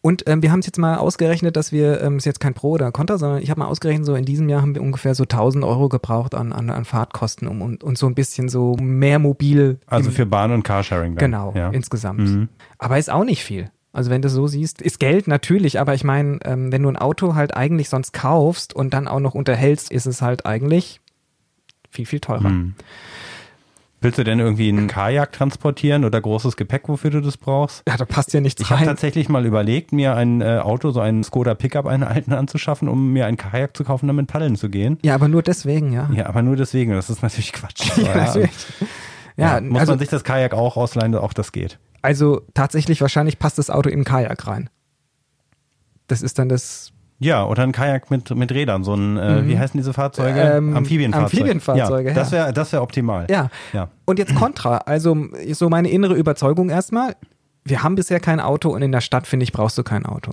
[0.00, 2.70] Und ähm, wir haben es jetzt mal ausgerechnet, dass wir, ähm, ist jetzt kein Pro
[2.70, 5.24] oder Contra, sondern ich habe mal ausgerechnet, so in diesem Jahr haben wir ungefähr so
[5.24, 9.18] 1000 Euro gebraucht an, an, an Fahrtkosten um, und, und so ein bisschen so mehr
[9.18, 9.78] mobil.
[9.86, 11.30] Also im- für Bahn und Carsharing dann.
[11.30, 11.70] Genau, Ja.
[11.70, 12.20] insgesamt.
[12.20, 12.48] Mhm.
[12.78, 13.70] Aber ist auch nicht viel.
[13.92, 16.96] Also wenn du so siehst, ist Geld natürlich, aber ich meine, ähm, wenn du ein
[16.96, 21.00] Auto halt eigentlich sonst kaufst und dann auch noch unterhältst, ist es halt eigentlich
[21.90, 22.48] viel, viel teurer.
[22.50, 22.74] Mhm.
[24.00, 27.82] Willst du denn irgendwie einen Kajak transportieren oder großes Gepäck, wofür du das brauchst?
[27.88, 28.86] Ja, da passt ja nichts Ich habe rein.
[28.86, 33.12] tatsächlich mal überlegt, mir ein äh, Auto, so einen Skoda Pickup, einen alten anzuschaffen, um
[33.12, 34.98] mir ein Kajak zu kaufen, damit paddeln zu gehen.
[35.02, 36.08] Ja, aber nur deswegen, ja.
[36.14, 36.92] Ja, aber nur deswegen.
[36.92, 37.90] Das ist natürlich Quatsch.
[37.96, 38.50] Ja, natürlich.
[39.36, 41.78] Ja, Ja, muss also, man sich das Kajak auch ausleihen, auch das geht.
[42.02, 44.70] also tatsächlich wahrscheinlich passt das Auto in den Kajak rein.
[46.06, 49.58] Das ist dann das Ja, oder ein Kajak mit, mit Rädern, so ein, äh, wie
[49.58, 50.40] heißen diese Fahrzeuge?
[50.40, 51.42] Ähm, Amphibienfahrzeuge.
[51.42, 52.14] Amphibienfahrzeuge, ja.
[52.14, 53.26] Das wäre das wär optimal.
[53.28, 53.50] Ja.
[53.72, 53.88] ja.
[54.04, 54.78] Und jetzt Contra.
[54.78, 55.16] Also
[55.52, 57.16] so meine innere Überzeugung erstmal.
[57.64, 60.32] Wir haben bisher kein Auto und in der Stadt, finde ich, brauchst du kein Auto.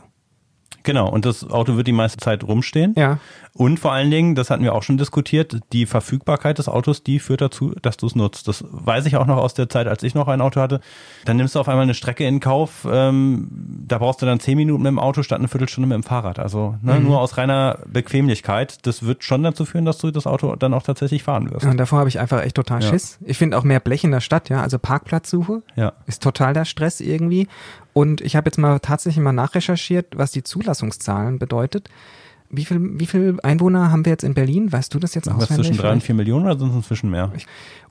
[0.83, 2.93] Genau, und das Auto wird die meiste Zeit rumstehen.
[2.95, 3.17] Ja.
[3.57, 7.19] Und vor allen Dingen, das hatten wir auch schon diskutiert, die Verfügbarkeit des Autos, die
[7.19, 8.49] führt dazu, dass du es nutzt.
[8.49, 10.81] Das weiß ich auch noch aus der Zeit, als ich noch ein Auto hatte.
[11.23, 13.47] Dann nimmst du auf einmal eine Strecke in Kauf, ähm,
[13.87, 16.37] da brauchst du dann zehn Minuten mit dem Auto statt eine Viertelstunde mit dem Fahrrad.
[16.37, 17.05] Also ne, Mhm.
[17.05, 18.85] nur aus reiner Bequemlichkeit.
[18.85, 21.65] Das wird schon dazu führen, dass du das Auto dann auch tatsächlich fahren wirst.
[21.65, 22.89] Und davor habe ich einfach echt total Ja.
[22.89, 23.19] Schiss.
[23.23, 24.61] Ich finde auch mehr Blech in der Stadt, ja.
[24.61, 25.93] Also Parkplatzsuche Ja.
[26.07, 27.47] ist total der Stress irgendwie.
[27.93, 31.89] Und ich habe jetzt mal tatsächlich mal nachrecherchiert, was die Zulassungszahlen bedeutet.
[32.49, 34.71] Wie viel, wie viel Einwohner haben wir jetzt in Berlin?
[34.71, 35.67] Weißt du das jetzt Was auswendig?
[35.67, 37.31] zwischen drei und vier Millionen oder sind es inzwischen mehr?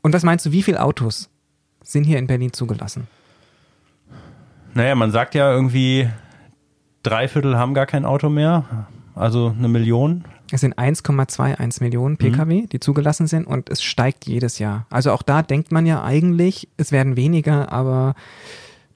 [0.02, 1.28] Und was meinst du, wie viele Autos
[1.82, 3.06] sind hier in Berlin zugelassen?
[4.74, 6.08] Naja, man sagt ja irgendwie,
[7.02, 8.86] drei Viertel haben gar kein Auto mehr.
[9.14, 10.24] Also eine Million.
[10.50, 12.68] Es sind 1,21 Millionen Pkw, Mhm.
[12.68, 14.86] die zugelassen sind und es steigt jedes Jahr.
[14.90, 18.14] Also auch da denkt man ja eigentlich, es werden weniger, aber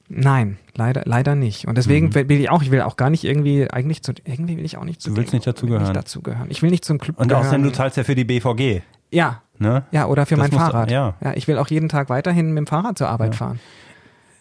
[0.08, 1.66] nein, leider, leider nicht.
[1.66, 4.64] Und deswegen will ich auch, ich will auch gar nicht irgendwie, eigentlich zu, irgendwie will
[4.64, 5.14] ich auch nicht zu Mhm.
[5.14, 5.82] Du willst nicht dazugehören.
[5.84, 6.46] Nicht dazugehören.
[6.50, 8.82] Ich will nicht zum Club Und außerdem, du zahlst ja für die BVG.
[9.10, 9.82] Ja, Ne?
[9.90, 10.90] ja, oder für Das mein musst du- Fahrrad.
[10.92, 11.14] ja.
[11.20, 13.58] ja, ich will auch jeden Tag weiterhin mit dem Fahrrad zur Arbeit fahren.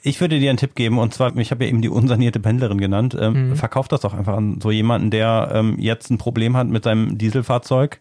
[0.03, 2.77] Ich würde dir einen Tipp geben, und zwar, ich habe ja eben die unsanierte Pendlerin
[2.77, 3.17] genannt.
[3.19, 3.55] Ähm, Mhm.
[3.55, 7.17] Verkauf das doch einfach an so jemanden, der ähm, jetzt ein Problem hat mit seinem
[7.17, 7.99] Dieselfahrzeug,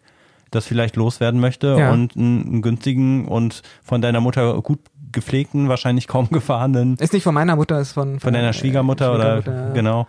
[0.51, 1.91] das vielleicht loswerden möchte Ja.
[1.91, 4.79] und einen, einen günstigen und von deiner Mutter gut
[5.21, 9.13] gepflegten, wahrscheinlich kaum gefahrenen, Ist nicht von meiner Mutter, ist von, von deiner äh, Schwiegermutter,
[9.13, 9.73] oder Schwiegermutter.
[9.73, 10.07] genau.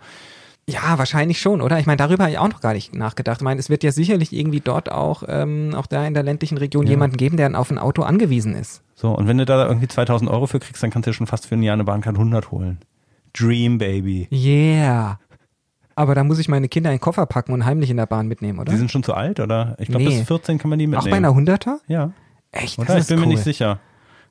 [0.67, 1.79] Ja, wahrscheinlich schon, oder?
[1.79, 3.37] Ich meine, darüber habe ich auch noch gar nicht nachgedacht.
[3.39, 6.59] Ich meine, es wird ja sicherlich irgendwie dort auch, ähm, auch da in der ländlichen
[6.59, 6.91] Region Ja.
[6.91, 8.83] jemanden geben, der auf ein Auto angewiesen ist.
[8.93, 11.25] So, und wenn du da irgendwie 2000 Euro für kriegst, dann kannst du dir schon
[11.25, 12.77] fast für ein Jahr eine Bahncard 100 holen.
[13.33, 14.27] Dream Baby.
[14.31, 15.17] Yeah.
[15.95, 18.27] Aber da muss ich meine Kinder in den Koffer packen und heimlich in der Bahn
[18.27, 18.71] mitnehmen, oder?
[18.71, 19.75] Die sind schon zu alt, oder?
[19.79, 20.17] Ich glaube, Nee.
[20.19, 21.01] bis 14 kann man die mitnehmen.
[21.07, 21.79] auch bei einer Hunderter?
[21.87, 22.11] Ja.
[22.51, 22.77] Echt?
[22.77, 22.97] Oder?
[22.99, 23.79] Ich bin mir nicht sicher.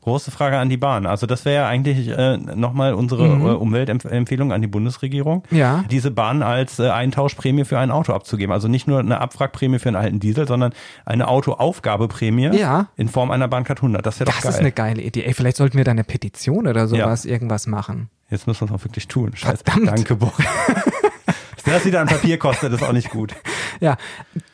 [0.09, 1.07] Große Frage an die Bahn.
[1.07, 3.47] Also das wäre ja eigentlich äh, nochmal unsere Mhm.
[3.47, 5.85] äh, Umweltempfehlung an die Bundesregierung, Ja.
[5.91, 8.53] diese Bahn als äh, Eintauschprämie für ein Auto abzugeben.
[8.53, 10.73] Also nicht nur eine Abwrackprämie für einen alten Diesel, sondern
[11.05, 12.87] eine Autoaufgabeprämie Ja.
[12.97, 14.05] in Form einer Bahncard 100.
[14.05, 14.53] Das wäre doch Das geil.
[14.53, 15.25] ist eine geile Idee.
[15.25, 18.09] Ey, vielleicht sollten wir da eine Petition oder sowas irgendwas machen.
[18.31, 19.33] Jetzt müssen wir es auch wirklich tun.
[19.35, 19.63] Scheiße.
[19.65, 19.89] Verdammt.
[19.89, 20.35] Danke, Boris.
[21.65, 23.35] Dass das wieder an Papier kostet, ist auch nicht gut.
[23.81, 23.97] Ja,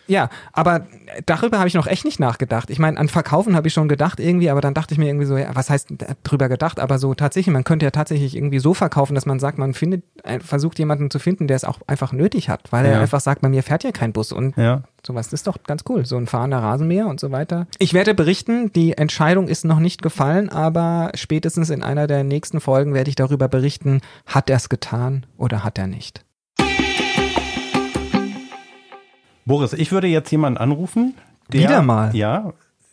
[0.07, 0.87] ja, aber
[1.27, 2.71] darüber habe ich noch echt nicht nachgedacht.
[2.71, 5.27] Ich meine, an Verkaufen habe ich schon gedacht irgendwie, aber dann dachte ich mir irgendwie
[5.27, 6.81] so, ja, was heißt drüber gedacht?
[6.81, 10.05] Aber so tatsächlich, man könnte ja tatsächlich irgendwie so verkaufen, dass man sagt, man findet,
[10.25, 13.01] äh, versucht jemanden zu finden, der es auch einfach nötig hat, weil er Ja.
[13.01, 14.83] einfach sagt, bei mir fährt ja kein Bus und Ja.
[15.07, 16.05] sowas das ist doch ganz cool.
[16.07, 17.67] So ein fahrender Rasenmäher und so weiter.
[17.79, 22.61] Ich werde berichten, die Entscheidung ist noch nicht gefallen, aber spätestens in einer der nächsten
[22.61, 26.24] Folgen werde ich darüber berichten, hat er es getan oder hat er nicht.
[29.47, 31.15] Boris, ich würde jetzt jemanden anrufen.
[31.53, 32.15] Der, Wieder mal?
[32.15, 32.53] Ja.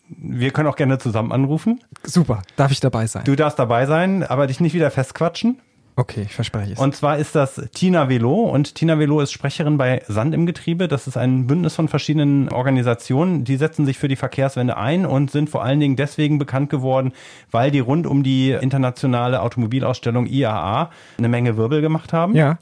[0.10, 1.80] Wir können auch gerne zusammen anrufen.
[2.04, 3.24] Super, darf ich dabei sein?
[3.24, 5.60] Du darfst dabei sein, aber dich nicht wieder festquatschen.
[5.95, 6.80] Okay, ich verspreche es.
[6.80, 10.88] Und zwar ist das Tina Velo und Tina Velo ist Sprecherin bei Sand im Getriebe.
[10.88, 15.32] Das ist ein Bündnis von verschiedenen Organisationen, die setzen sich für die Verkehrswende ein und
[15.32, 17.12] sind vor allen Dingen deswegen bekannt geworden,
[17.52, 22.36] weil die rund um die internationale Automobilausstellung IAA eine Menge Wirbel gemacht haben.
[22.36, 22.58] ja.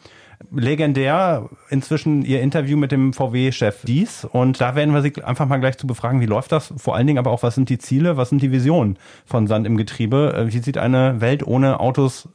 [0.51, 5.57] Legendär inzwischen ihr Interview mit dem VW-Chef Dies und da werden wir sie einfach mal
[5.59, 6.73] gleich zu befragen, wie läuft das?
[6.77, 9.67] Vor allen Dingen aber auch, was sind die Ziele, was sind die Visionen von Sand
[9.67, 10.33] im Getriebe?
[10.35, 12.29] Äh, Wie sieht eine Welt ohne Autos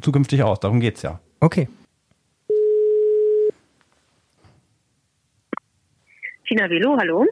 [0.00, 0.60] zukünftig aus?
[0.60, 1.20] Darum geht's ja.
[1.40, 1.68] Okay.
[6.46, 7.26] Tina Velo, hallo.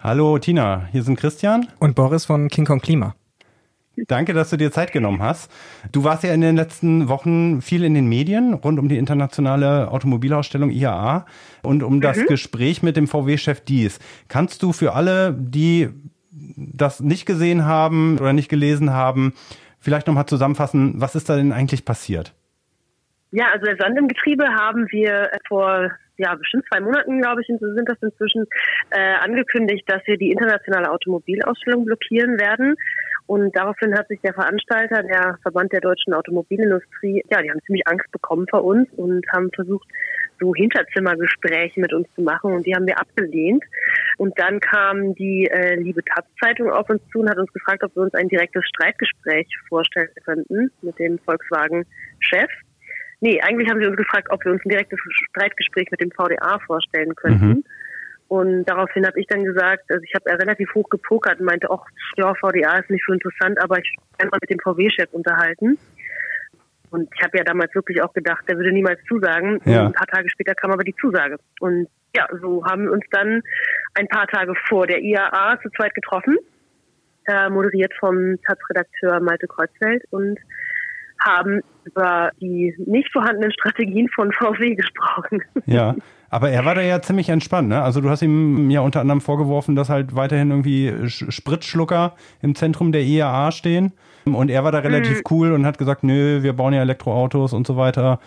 [0.00, 1.68] Hallo Tina, hier sind Christian.
[1.78, 3.14] Und Boris von King Kong Klima.
[3.96, 5.50] Danke, dass du dir Zeit genommen hast.
[5.92, 9.90] Du warst ja in den letzten Wochen viel in den Medien rund um die internationale
[9.90, 11.26] Automobilausstellung IAA
[11.62, 14.00] und um das Gespräch mit dem VW-Chef Dies.
[14.28, 15.90] Kannst du für alle, die
[16.56, 19.34] das nicht gesehen haben oder nicht gelesen haben,
[19.78, 22.34] vielleicht nochmal zusammenfassen, was ist da denn eigentlich passiert?
[23.30, 27.46] Ja, also der Sand im Getriebe haben wir vor ja bestimmt zwei Monaten, glaube ich,
[27.46, 28.46] sind das inzwischen
[28.90, 32.76] äh, angekündigt, dass wir die internationale Automobilausstellung blockieren werden.
[33.26, 37.86] Und daraufhin hat sich der Veranstalter, der Verband der deutschen Automobilindustrie, ja, die haben ziemlich
[37.88, 39.88] Angst bekommen vor uns und haben versucht,
[40.40, 43.64] so Hinterzimmergespräche mit uns zu machen und die haben wir abgelehnt.
[44.18, 47.94] Und dann kam die äh, liebe Taz-Zeitung auf uns zu und hat uns gefragt, ob
[47.96, 52.50] wir uns ein direktes Streitgespräch vorstellen könnten mit dem Volkswagen-Chef.
[53.20, 54.98] Nee, eigentlich haben sie uns gefragt, ob wir uns ein direktes
[55.30, 57.48] Streitgespräch mit dem VDA vorstellen könnten.
[57.48, 57.64] Mhm.
[58.34, 61.84] Und daraufhin habe ich dann gesagt, also ich habe relativ hoch gepokert und meinte, ach,
[62.16, 65.78] ja, VDA ist nicht so interessant, aber ich will mal mit dem VW-Chef unterhalten.
[66.90, 69.60] Und ich habe ja damals wirklich auch gedacht, der würde niemals zusagen.
[69.64, 69.86] Ja.
[69.86, 71.36] Ein paar Tage später kam aber die Zusage.
[71.60, 73.40] Und ja, so haben wir uns dann
[73.94, 76.36] ein paar Tage vor der IAA zu zweit getroffen,
[77.26, 80.40] äh, moderiert vom Taz-Redakteur Malte Kreuzfeld und
[81.24, 85.40] haben über die nicht vorhandenen Strategien von VW gesprochen.
[85.66, 85.94] Ja,
[86.34, 87.80] aber er war da ja ziemlich entspannt, ne?
[87.80, 92.90] Also du hast ihm ja unter anderem vorgeworfen, dass halt weiterhin irgendwie Spritschlucker im Zentrum
[92.90, 93.92] der IAA stehen.
[94.24, 95.22] Und er war da relativ mhm.
[95.30, 98.18] cool und hat gesagt, nö, wir bauen ja Elektroautos und so weiter.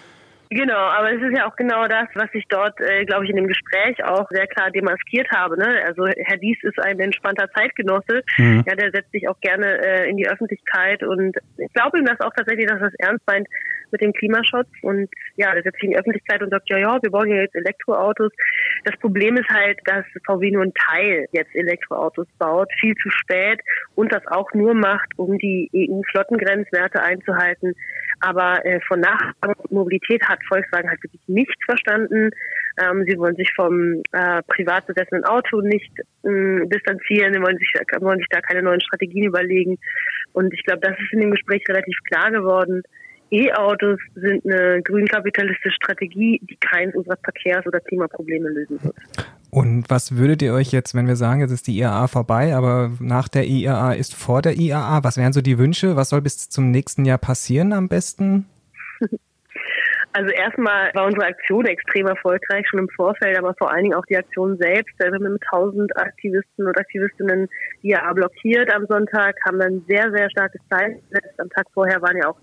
[0.50, 3.36] Genau, aber es ist ja auch genau das, was ich dort, äh, glaube ich, in
[3.36, 5.58] dem Gespräch auch sehr klar demaskiert habe.
[5.58, 5.82] Ne?
[5.86, 8.24] Also Herr Dies ist ein entspannter Zeitgenosse.
[8.38, 8.64] Mhm.
[8.66, 12.20] Ja, der setzt sich auch gerne äh, in die Öffentlichkeit und ich glaube ihm das
[12.22, 13.48] auch tatsächlich, dass er es ernst meint
[13.92, 14.68] mit dem Klimaschutz.
[14.82, 17.42] Und ja, der setzt sich in die Öffentlichkeit und sagt, ja, ja, wir bauen ja
[17.42, 18.32] jetzt Elektroautos.
[18.86, 23.60] Das Problem ist halt, dass VW nur ein Teil jetzt Elektroautos baut, viel zu spät
[23.96, 27.74] und das auch nur macht, um die EU-Flottengrenzwerte einzuhalten.
[28.20, 32.32] Aber äh, von Nachmobilität hat Volkswagen halt wirklich nichts verstanden.
[32.80, 35.92] Ähm, sie wollen sich vom äh, privat besessenen Auto nicht
[36.24, 39.78] äh, distanzieren, sie wollen sich, wollen sich da keine neuen Strategien überlegen.
[40.34, 42.84] Und ich glaube, das ist in dem Gespräch relativ klar geworden.
[43.30, 48.96] E-Autos sind eine grünkapitalistische Strategie, die keins unserer Verkehrs- oder Klimaprobleme lösen wird.
[49.50, 52.92] Und was würdet ihr euch jetzt, wenn wir sagen, jetzt ist die IAA vorbei, aber
[53.00, 55.96] nach der IAA ist vor der IAA, was wären so die Wünsche?
[55.96, 58.46] Was soll bis zum nächsten Jahr passieren am besten?
[60.14, 64.06] Also erstmal war unsere Aktion extrem erfolgreich, schon im Vorfeld, aber vor allen Dingen auch
[64.08, 64.98] die Aktion selbst.
[64.98, 67.48] Wir haben mit 1000 Aktivisten und Aktivistinnen
[67.84, 71.40] die IAA blockiert am Sonntag, haben dann sehr, sehr starkes Zeichen gesetzt.
[71.40, 72.38] Am Tag vorher waren ja auch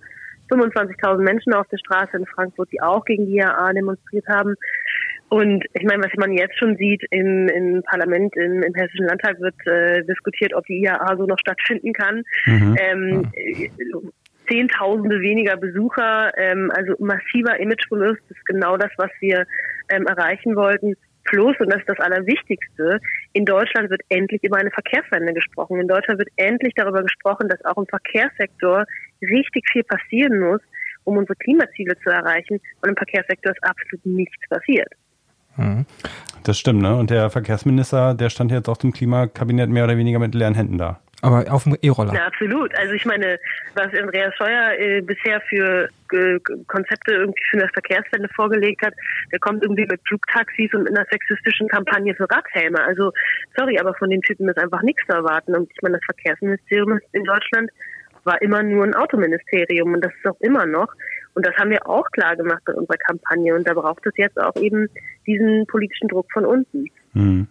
[0.52, 4.54] 25.000 Menschen auf der Straße in Frankfurt, die auch gegen die IAA demonstriert haben.
[5.34, 9.40] Und ich meine, was man jetzt schon sieht im, im Parlament, im, im Hessischen Landtag
[9.40, 12.22] wird äh, diskutiert, ob die IAA so noch stattfinden kann.
[12.46, 12.76] Mhm.
[12.80, 13.32] Ähm,
[14.48, 19.44] Zehntausende weniger Besucher, ähm, also massiver Imageverlust ist genau das, was wir
[19.88, 20.94] ähm, erreichen wollten.
[21.24, 23.00] Plus, und das ist das Allerwichtigste,
[23.32, 25.80] in Deutschland wird endlich über eine Verkehrswende gesprochen.
[25.80, 28.84] In Deutschland wird endlich darüber gesprochen, dass auch im Verkehrssektor
[29.20, 30.60] richtig viel passieren muss,
[31.02, 32.60] um unsere Klimaziele zu erreichen.
[32.82, 34.92] Und im Verkehrssektor ist absolut nichts passiert.
[35.56, 35.86] Mhm.
[36.44, 36.94] Das stimmt, ne?
[36.96, 40.78] Und der Verkehrsminister, der stand jetzt auch zum Klimakabinett mehr oder weniger mit leeren Händen
[40.78, 41.00] da.
[41.24, 42.12] Aber auf dem E-Roller.
[42.12, 42.76] Ja, absolut.
[42.76, 43.38] Also ich meine,
[43.74, 48.92] was Andreas Scheuer äh, bisher für äh, Konzepte irgendwie für eine Verkehrswende vorgelegt hat,
[49.32, 52.78] der kommt irgendwie mit Flugtaxis und mit einer sexistischen Kampagne für Radhelme.
[52.84, 53.10] Also
[53.56, 55.56] sorry, aber von den Typen ist einfach nichts zu erwarten.
[55.56, 57.70] Und ich meine, das Verkehrsministerium in Deutschland
[58.24, 60.92] war immer nur ein Autoministerium und das ist auch immer noch.
[61.34, 63.54] Und das haben wir auch klar gemacht bei unserer Kampagne.
[63.54, 64.88] Und da braucht es jetzt auch eben
[65.26, 66.86] diesen politischen Druck von unten.
[67.12, 67.48] Mhm.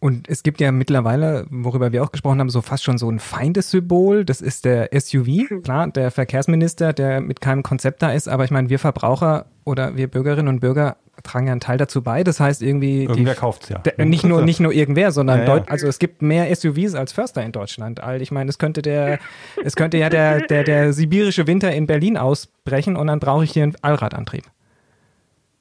[0.00, 3.18] Und es gibt ja mittlerweile, worüber wir auch gesprochen haben, so fast schon so ein
[3.18, 4.24] Feindessymbol.
[4.24, 5.62] Das ist der SUV, hm.
[5.62, 8.28] klar, der Verkehrsminister, der mit keinem Konzept da ist.
[8.28, 12.02] Aber ich meine, wir Verbraucher oder wir Bürgerinnen und Bürger tragen ja einen Teil dazu
[12.02, 12.22] bei.
[12.22, 13.04] Das heißt irgendwie.
[13.04, 13.78] Irgendwer kauft's ja.
[13.78, 15.64] Der, nicht nur, nicht nur irgendwer, sondern ja, ja.
[15.66, 18.00] also es gibt mehr SUVs als Förster in Deutschland.
[18.20, 19.18] Ich meine, es könnte der,
[19.64, 23.50] es könnte ja der, der, der sibirische Winter in Berlin ausbrechen und dann brauche ich
[23.50, 24.44] hier einen Allradantrieb.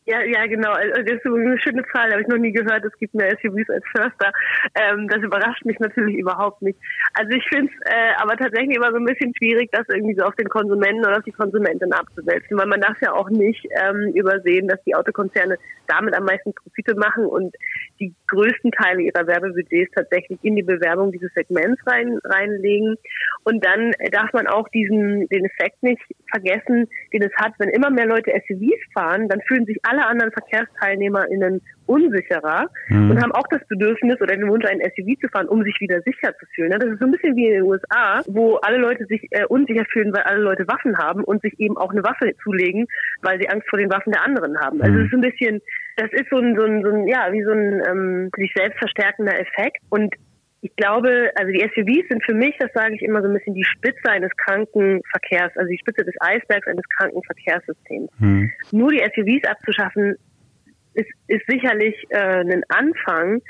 [0.08, 0.72] Ja, ja, genau.
[0.72, 2.86] Also, das ist eine schöne Zahl, habe ich noch nie gehört.
[2.86, 4.32] Es gibt mehr SUVs als Förster.
[4.74, 6.80] Ähm, das überrascht mich natürlich überhaupt nicht.
[7.14, 10.24] Also ich finde es äh, aber tatsächlich immer so ein bisschen schwierig, das irgendwie so
[10.24, 14.14] auf den Konsumenten oder auf die Konsumentin abzuwälzen, weil man darf ja auch nicht ähm,
[14.14, 17.56] übersehen, dass die Autokonzerne damit am meisten Profite machen und
[18.00, 22.96] die größten Teile ihrer Werbebudgets tatsächlich in die Bewerbung dieses Segments rein, reinlegen.
[23.44, 27.90] Und dann darf man auch diesen den Effekt nicht vergessen, den es hat, wenn immer
[27.90, 33.12] mehr Leute SUVs fahren, dann fühlen sich alle anderen VerkehrsteilnehmerInnen unsicherer mhm.
[33.12, 36.02] und haben auch das Bedürfnis oder den Wunsch, ein SUV zu fahren, um sich wieder
[36.02, 36.72] sicher zu fühlen.
[36.72, 39.86] Das ist so ein bisschen wie in den USA, wo alle Leute sich äh, unsicher
[39.92, 42.88] fühlen, weil alle Leute Waffen haben und sich eben auch eine Waffe zulegen,
[43.22, 44.82] weil sie Angst vor den Waffen der anderen haben.
[44.82, 45.00] Also mhm.
[45.00, 45.62] es ist ein bisschen,
[45.96, 48.78] das ist so ein, so ein, so ein ja, wie so ein ähm, sich selbst
[48.80, 49.78] verstärkender Effekt.
[49.90, 50.14] Und
[50.68, 53.54] ich glaube, also die SUVs sind für mich, das sage ich immer so ein bisschen
[53.54, 58.10] die Spitze eines Krankenverkehrs, also die Spitze des Eisbergs eines Krankenverkehrssystems.
[58.20, 58.52] Hm.
[58.72, 60.16] Nur die SUVs abzuschaffen,
[60.94, 63.42] ist, ist sicherlich äh, ein Anfang,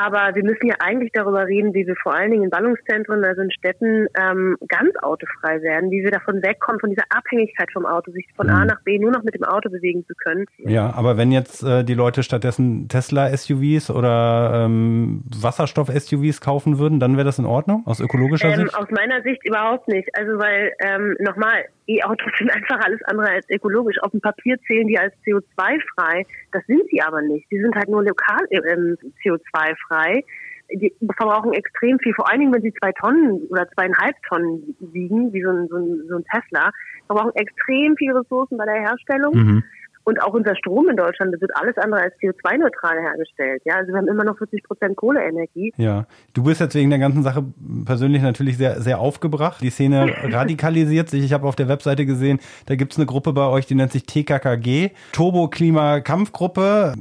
[0.00, 3.42] Aber wir müssen ja eigentlich darüber reden, wie wir vor allen Dingen in Ballungszentren, also
[3.42, 8.12] in Städten, ähm, ganz autofrei werden, wie wir davon wegkommen, von dieser Abhängigkeit vom Auto,
[8.12, 8.66] sich von A Mhm.
[8.68, 10.44] nach B nur noch mit dem Auto bewegen zu können.
[10.58, 17.16] Ja, aber wenn jetzt äh, die Leute stattdessen Tesla-SUVs oder ähm, Wasserstoff-SUVs kaufen würden, dann
[17.16, 18.78] wäre das in Ordnung aus ökologischer Ähm, Sicht?
[18.78, 20.08] aus meiner Sicht überhaupt nicht.
[20.16, 23.96] Also weil, ähm, nochmal, E-Autos sind einfach alles andere als ökologisch.
[24.02, 26.26] Auf dem Papier zählen die als CO2-frei.
[26.52, 27.50] Das sind sie aber nicht.
[27.50, 30.22] Die sind halt nur lokal ähm, CO2-frei.
[30.70, 35.32] Die verbrauchen extrem viel, vor allen Dingen, wenn sie zwei Tonnen oder zweieinhalb Tonnen wiegen,
[35.32, 36.70] wie so ein, so ein, so ein Tesla,
[37.06, 39.34] verbrauchen extrem viel Ressourcen bei der Herstellung.
[39.34, 39.64] Mhm.
[40.08, 43.60] Und auch unser Strom in Deutschland, das wird alles andere als CO2-neutral hergestellt.
[43.66, 45.74] Ja, also wir haben immer noch 40 Prozent Kohleenergie.
[45.76, 47.44] Ja, du bist jetzt wegen der ganzen Sache
[47.84, 49.60] persönlich natürlich sehr, sehr aufgebracht.
[49.62, 51.22] Die Szene radikalisiert sich.
[51.22, 54.04] Ich habe auf der Webseite gesehen, da gibt's eine Gruppe bei euch, die nennt sich
[54.04, 56.94] TKKG, Turbo Klima Kampfgruppe.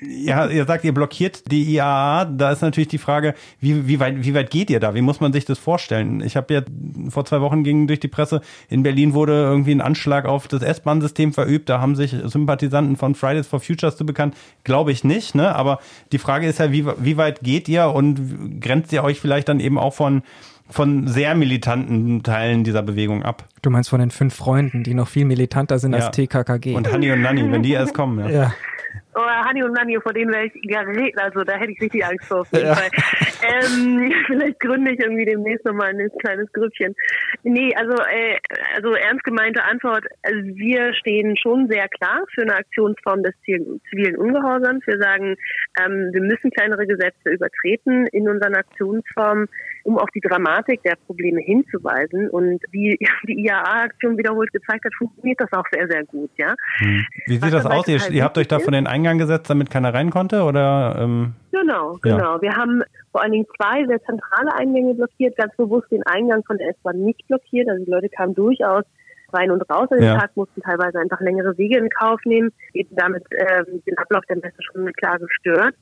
[0.00, 2.26] Ja, ihr sagt, ihr blockiert die IAA.
[2.26, 4.94] Da ist natürlich die Frage, wie, wie, weit, wie weit geht ihr da?
[4.94, 6.20] Wie muss man sich das vorstellen?
[6.20, 6.62] Ich habe ja
[7.08, 10.62] vor zwei Wochen ging durch die Presse, in Berlin wurde irgendwie ein Anschlag auf das
[10.62, 11.68] S-Bahn-System verübt.
[11.68, 14.36] Da haben sich Sympathisanten von Fridays for Futures zu bekannt.
[14.64, 15.54] Glaube ich nicht, ne?
[15.54, 15.80] Aber
[16.12, 19.60] die Frage ist ja, wie, wie weit geht ihr und grenzt ihr euch vielleicht dann
[19.60, 20.22] eben auch von
[20.70, 23.48] von sehr militanten Teilen dieser Bewegung ab.
[23.62, 26.00] Du meinst von den fünf Freunden, die noch viel militanter sind Ja.
[26.00, 26.74] als TKKG.
[26.74, 28.18] Und Hanni und Nanni, wenn die erst kommen.
[28.18, 28.28] Ja.
[28.30, 28.54] ja.
[29.14, 32.04] Oh, Hani und Nani, vor denen wäre ich ja reden, also da hätte ich richtig
[32.04, 32.74] Angst vor auf jeden Ja.
[32.74, 32.90] Fall.
[33.42, 36.94] Ähm, vielleicht gründe ich irgendwie demnächst nochmal ein kleines Grüppchen.
[37.42, 38.38] Nee, also, äh,
[38.76, 44.16] also ernst gemeinte Antwort, also wir stehen schon sehr klar für eine Aktionsform des zivilen
[44.16, 44.86] Ungehorsams.
[44.86, 45.36] Wir sagen,
[45.82, 49.48] ähm, wir müssen kleinere Gesetze übertreten in unseren Aktionsformen,
[49.84, 52.28] um auf die Dramatik der Probleme hinzuweisen.
[52.28, 56.54] Und wie die IAA-Aktion wiederholt gezeigt hat, funktioniert das auch sehr, sehr gut, ja.
[56.78, 57.06] Hm.
[57.26, 57.88] Wie sieht Was das aus?
[57.88, 60.42] Ihr, total ihr habt euch da von den Eingang gesetzt, damit keiner rein konnte?
[60.42, 62.16] Oder ähm, Genau, Ja.
[62.16, 62.40] genau.
[62.42, 62.82] Wir haben
[63.12, 67.00] vor allen Dingen zwei sehr zentrale Eingänge blockiert, ganz bewusst den Eingang von der S-Bahn
[67.00, 67.68] nicht blockiert.
[67.68, 68.84] Also die Leute kamen durchaus
[69.32, 70.18] rein und raus an den Ja.
[70.18, 74.36] Tag, mussten teilweise einfach längere Wege in Kauf nehmen, eben damit ähm, den Ablauf der
[74.36, 75.74] Messe schon klar gestört.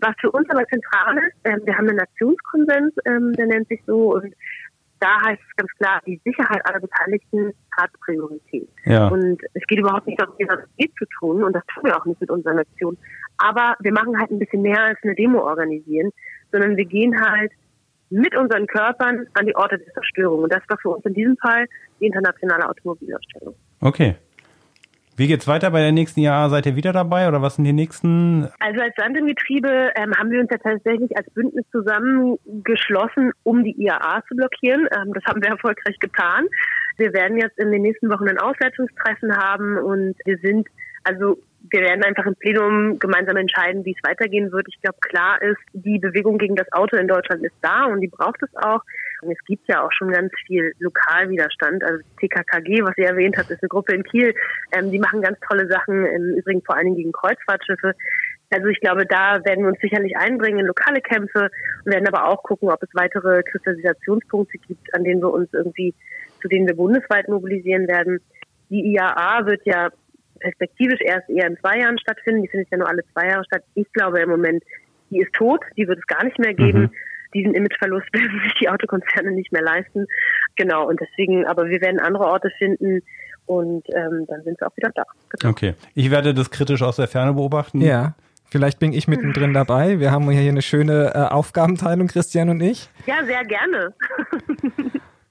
[0.00, 3.80] Was für uns aber zentral ist, ähm, wir haben einen Aktionskonsens, ähm, der nennt sich
[3.86, 4.34] so, und
[5.00, 8.68] da heißt es ganz klar, die Sicherheit aller Beteiligten hat Priorität.
[8.84, 9.08] ja.
[9.08, 11.44] Und es geht überhaupt nicht darum, geht zu tun.
[11.44, 12.98] Und das tun wir auch nicht mit unseren Aktionen.
[13.38, 16.10] Aber wir machen halt ein bisschen mehr als eine Demo organisieren,
[16.52, 17.52] sondern wir gehen halt
[18.08, 20.44] mit unseren Körpern an die Orte der Zerstörung.
[20.44, 21.66] Und das war für uns in diesem Fall
[22.00, 23.54] die internationale Automobilausstellung.
[23.80, 24.16] Okay.
[25.18, 26.50] Wie geht's weiter bei der nächsten Jahr?
[26.50, 28.50] Seid ihr wieder dabei oder was sind die nächsten?
[28.60, 33.64] Also als Sand im Getriebe ähm, haben wir uns ja tatsächlich als Bündnis zusammengeschlossen, um
[33.64, 34.86] die IAA zu blockieren.
[34.94, 36.46] Ähm, das haben wir erfolgreich getan.
[36.98, 40.68] Wir werden jetzt in den nächsten Wochen ein Auswertungstreffen haben und wir sind,
[41.04, 41.38] also
[41.70, 44.66] wir werden einfach im Plenum gemeinsam entscheiden, wie es weitergehen wird.
[44.68, 48.08] Ich glaube, klar ist, die Bewegung gegen das Auto in Deutschland ist da und die
[48.08, 48.82] braucht es auch.
[49.22, 51.82] Und es gibt ja auch schon ganz viel Lokalwiderstand.
[51.84, 54.34] Also TKKG, was ihr erwähnt habt, ist eine Gruppe in Kiel.
[54.72, 57.94] Ähm, die machen ganz tolle Sachen, im Übrigen vor allen Dingen gegen Kreuzfahrtschiffe.
[58.50, 61.50] Also ich glaube, da werden wir uns sicherlich einbringen in lokale Kämpfe
[61.84, 65.94] und werden aber auch gucken, ob es weitere Kristallisationspunkte gibt, an denen wir uns irgendwie,
[66.40, 68.20] zu denen wir bundesweit mobilisieren werden.
[68.70, 69.90] Die IAA wird ja
[70.38, 72.42] perspektivisch erst eher in zwei Jahren stattfinden.
[72.42, 73.64] Die findet ja nur alle zwei Jahre statt.
[73.74, 74.62] Ich glaube im Moment,
[75.10, 76.82] die ist tot, die wird es gar nicht mehr geben.
[76.82, 76.90] Mhm.
[77.36, 80.06] Diesen Imageverlust werden sich die Autokonzerne nicht mehr leisten.
[80.56, 83.02] Genau, und deswegen, aber wir werden andere Orte finden
[83.46, 85.04] und ähm, dann sind sie auch wieder da.
[85.30, 85.50] Genau.
[85.50, 85.74] Okay.
[85.94, 87.80] Ich werde das kritisch aus der Ferne beobachten.
[87.80, 88.14] Ja.
[88.48, 89.98] Vielleicht bin ich mittendrin dabei.
[89.98, 92.88] Wir haben hier eine schöne äh, Aufgabenteilung, Christian und ich.
[93.06, 93.92] Ja, sehr gerne.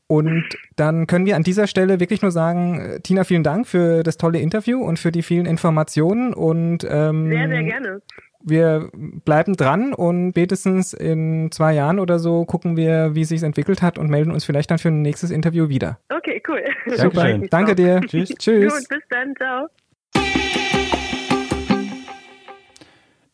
[0.08, 0.46] Und
[0.76, 4.18] dann können wir an dieser Stelle wirklich nur sagen, äh, Tina, vielen Dank für das
[4.18, 6.34] tolle Interview und für die vielen Informationen.
[6.34, 8.02] Und ähm, Sehr, sehr gerne.
[8.48, 13.42] Wir bleiben dran und spätestens in zwei Jahren oder so gucken wir, wie es sich
[13.44, 16.00] entwickelt hat und melden uns vielleicht dann für ein nächstes Interview wieder.
[16.16, 16.62] Okay, cool.
[16.86, 17.42] Dankeschön.
[17.42, 18.02] Super, danke dir.
[18.02, 18.30] Tschüss.
[18.38, 18.74] Tschüss.
[18.74, 19.68] Gut, bis dann, ciao.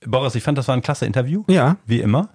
[0.05, 1.43] Boris, ich fand, das war ein klasse Interview.
[1.47, 2.29] Ja, Wie immer.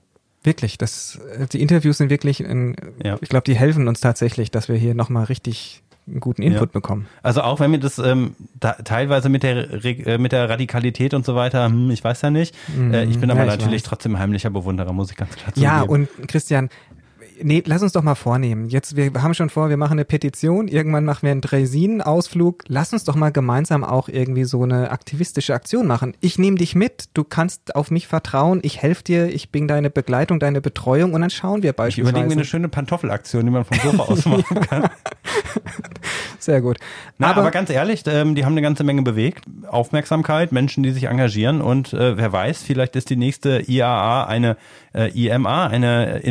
[0.44, 0.78] wirklich.
[0.78, 1.18] Das,
[1.52, 3.18] die Interviews sind wirklich, ein, Ja.
[3.20, 6.72] ich glaube, die helfen uns tatsächlich, dass wir hier nochmal richtig einen guten Input Ja.
[6.72, 7.06] bekommen.
[7.22, 11.14] Also auch wenn mir das ähm, da, teilweise mit der Re äh, mit der Radikalität
[11.14, 12.54] und so weiter, hm, ich weiß ja nicht.
[12.68, 13.30] Äh, ich bin Mhm.
[13.30, 13.88] aber Ja, ich natürlich weiß.
[13.88, 16.08] trotzdem heimlicher Bewunderer, muss ich ganz klar Ja, zugeben.
[16.18, 16.68] und Christian,
[17.42, 18.68] Nee, lass uns doch mal vornehmen.
[18.68, 22.64] Jetzt, wir haben schon vor, wir machen eine Petition, irgendwann machen wir einen Dresin-Ausflug.
[22.68, 26.14] Lass uns doch mal gemeinsam auch irgendwie so eine aktivistische Aktion machen.
[26.20, 29.90] Ich nehme dich mit, du kannst auf mich vertrauen, ich helfe dir, ich bin deine
[29.90, 32.10] Begleitung, deine Betreuung und dann schauen wir Ich beispielsweise.
[32.10, 34.88] überlege mir eine schöne Pantoffelaktion, die man vom Sofa aus machen kann.
[36.38, 36.78] Sehr gut.
[37.18, 39.44] Na, aber, aber, ganz ehrlich, ähm, die haben eine ganze Menge bewegt.
[39.68, 44.56] Aufmerksamkeit, Menschen, die sich engagieren und äh, wer weiß, vielleicht ist die nächste IAA eine
[44.94, 46.22] äh, IMA, eine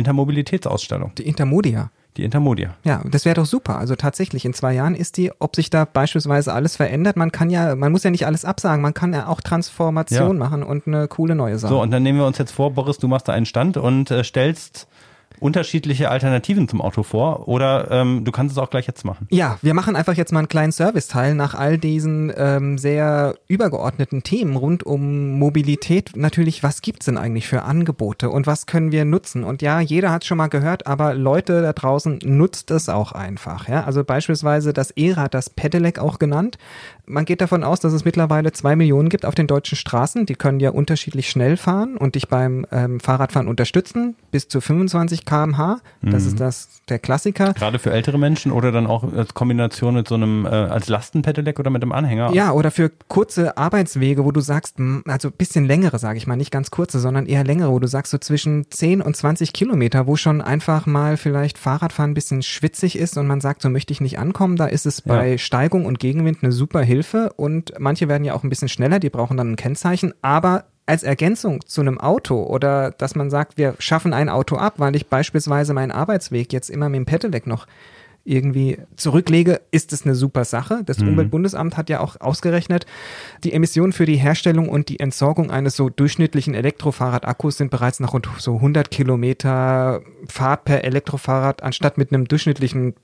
[1.04, 1.90] Intermobilitätsausstellung, die Intermodia.
[2.16, 2.74] die Intermodia.
[2.84, 3.78] Ja, das wäre doch super.
[3.78, 7.50] Also tatsächlich, in zwei Jahren ist die, ob sich da beispielsweise alles verändert, man kann
[7.50, 10.44] ja, man muss ja nicht alles absagen, man kann ja auch Transformation Ja.
[10.44, 11.72] machen und eine coole neue Sache.
[11.74, 14.10] So, und dann nehmen wir uns jetzt vor, Boris, du machst da einen Stand und
[14.10, 14.88] äh, stellst
[15.40, 19.26] unterschiedliche Alternativen zum Auto vor oder ähm, du kannst es auch gleich jetzt machen.
[19.30, 24.22] Ja, wir machen einfach jetzt mal einen kleinen Serviceteil nach all diesen ähm, sehr übergeordneten
[24.22, 26.12] Themen rund um Mobilität.
[26.16, 29.44] Natürlich, was gibt's denn eigentlich für Angebote und was können wir nutzen?
[29.44, 33.68] Und ja, jeder hat schon mal gehört, aber Leute da draußen nutzt es auch einfach.
[33.68, 33.84] Ja?
[33.84, 36.58] Also beispielsweise das E-Rad, das Pedelec auch genannt.
[37.08, 40.26] Man geht davon aus, dass es mittlerweile zwei Millionen gibt auf den deutschen Straßen.
[40.26, 45.24] Die können ja unterschiedlich schnell fahren und dich beim ähm, Fahrradfahren unterstützen, bis zu 25
[45.24, 45.78] km/h.
[46.02, 47.52] Das ist das der Klassiker.
[47.54, 51.58] Gerade für ältere Menschen oder dann auch als Kombination mit so einem äh, als Lastenpedelec
[51.60, 52.32] oder mit einem Anhänger.
[52.32, 54.76] Ja, oder für kurze Arbeitswege, wo du sagst,
[55.06, 58.10] also bisschen längere, sage ich mal, nicht ganz kurze, sondern eher längere, wo du sagst
[58.12, 62.98] so zwischen 10 und 20 Kilometer, wo schon einfach mal vielleicht Fahrradfahren ein bisschen schwitzig
[62.98, 65.14] ist und man sagt, so möchte ich nicht ankommen, da ist es Ja.
[65.14, 66.95] bei Steigung und Gegenwind eine super Hilfe
[67.36, 71.02] und manche werden ja auch ein bisschen schneller, die brauchen dann ein Kennzeichen, aber als
[71.02, 75.08] Ergänzung zu einem Auto oder dass man sagt, wir schaffen ein Auto ab, weil ich
[75.08, 77.66] beispielsweise meinen Arbeitsweg jetzt immer mit dem Pedelec noch
[78.26, 80.82] irgendwie zurücklege, ist es eine super Sache.
[80.84, 82.84] Das Umweltbundesamt hat ja auch ausgerechnet,
[83.44, 88.12] die Emissionen für die Herstellung und die Entsorgung eines so durchschnittlichen Elektrofahrradakkus sind bereits nach
[88.12, 92.94] rund so 100 Kilometer Fahrt per Elektrofahrrad anstatt mit einem durchschnittlichen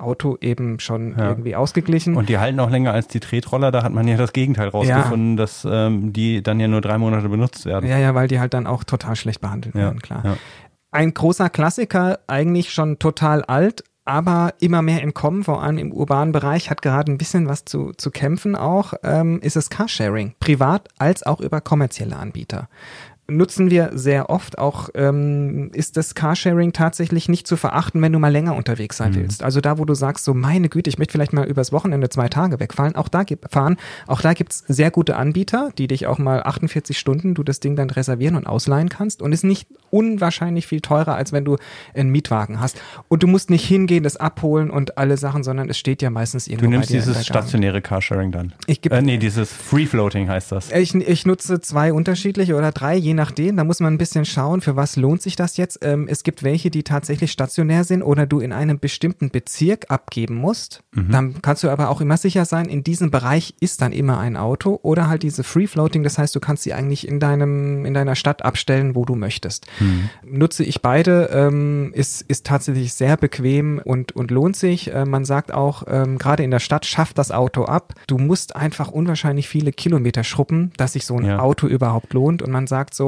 [0.00, 1.28] Auto eben schon Ja.
[1.28, 2.16] irgendwie ausgeglichen.
[2.16, 3.70] Und die halten auch länger als die Tretroller.
[3.70, 7.28] Da hat man ja das Gegenteil rausgefunden, dass ähm, die dann ja nur drei Monate
[7.28, 7.88] benutzt werden.
[7.88, 10.22] ja, ja, weil die halt dann auch total schlecht behandelt Ja, werden, klar.
[10.24, 10.36] ja.
[10.90, 15.92] Ein großer Klassiker, eigentlich schon total alt, aber immer mehr im Kommen, vor allem im
[15.92, 20.34] urbanen Bereich, hat gerade ein bisschen was zu, zu kämpfen auch, ähm, ist es Carsharing.
[20.40, 22.70] Privat als auch über kommerzielle Anbieter.
[23.30, 24.56] Nutzen wir sehr oft.
[24.58, 29.14] Auch ähm, ist das Carsharing tatsächlich nicht zu verachten, wenn du mal länger unterwegs sein
[29.14, 29.42] willst.
[29.42, 32.28] Also da, wo du sagst, so meine Güte, ich möchte vielleicht mal übers Wochenende zwei
[32.28, 33.76] Tage wegfahren, auch da gibt, fahren,
[34.06, 37.76] auch da gibt's sehr gute Anbieter, die dich auch mal 48 Stunden du das Ding
[37.76, 41.56] dann reservieren und ausleihen kannst und ist nicht unwahrscheinlich viel teurer, als wenn du
[41.94, 42.80] einen Mietwagen hast.
[43.08, 46.46] Und du musst nicht hingehen, das abholen und alle Sachen, sondern es steht ja meistens
[46.46, 48.54] irgendwo Du nimmst dieses stationäre Carsharing dann.
[48.66, 50.72] Ich geb- äh, nee, dieses Free Floating heißt das.
[50.72, 53.56] Ich, ich nutze zwei unterschiedliche oder drei, je nachdem.
[53.56, 55.80] Da muss man ein bisschen schauen, für was lohnt sich das jetzt.
[55.82, 60.36] Ähm, es gibt welche, die tatsächlich stationär sind oder du in einem bestimmten Bezirk abgeben
[60.36, 60.82] musst.
[60.92, 64.36] Dann kannst du aber auch immer sicher sein, in diesem Bereich ist dann immer ein
[64.36, 66.02] Auto oder halt diese Free Floating.
[66.02, 69.66] Das heißt, du kannst sie eigentlich in deinem, in deiner Stadt abstellen, wo du möchtest.
[70.24, 74.92] Nutze ich beide, ähm, ist, ist tatsächlich sehr bequem und, und lohnt sich.
[74.92, 77.94] Äh, man sagt auch, ähm, gerade in der Stadt schafft das Auto ab.
[78.06, 81.38] Du musst einfach unwahrscheinlich viele Kilometer schruppen, dass sich so ein Ja.
[81.40, 82.42] Auto überhaupt lohnt.
[82.42, 83.07] Und man sagt so,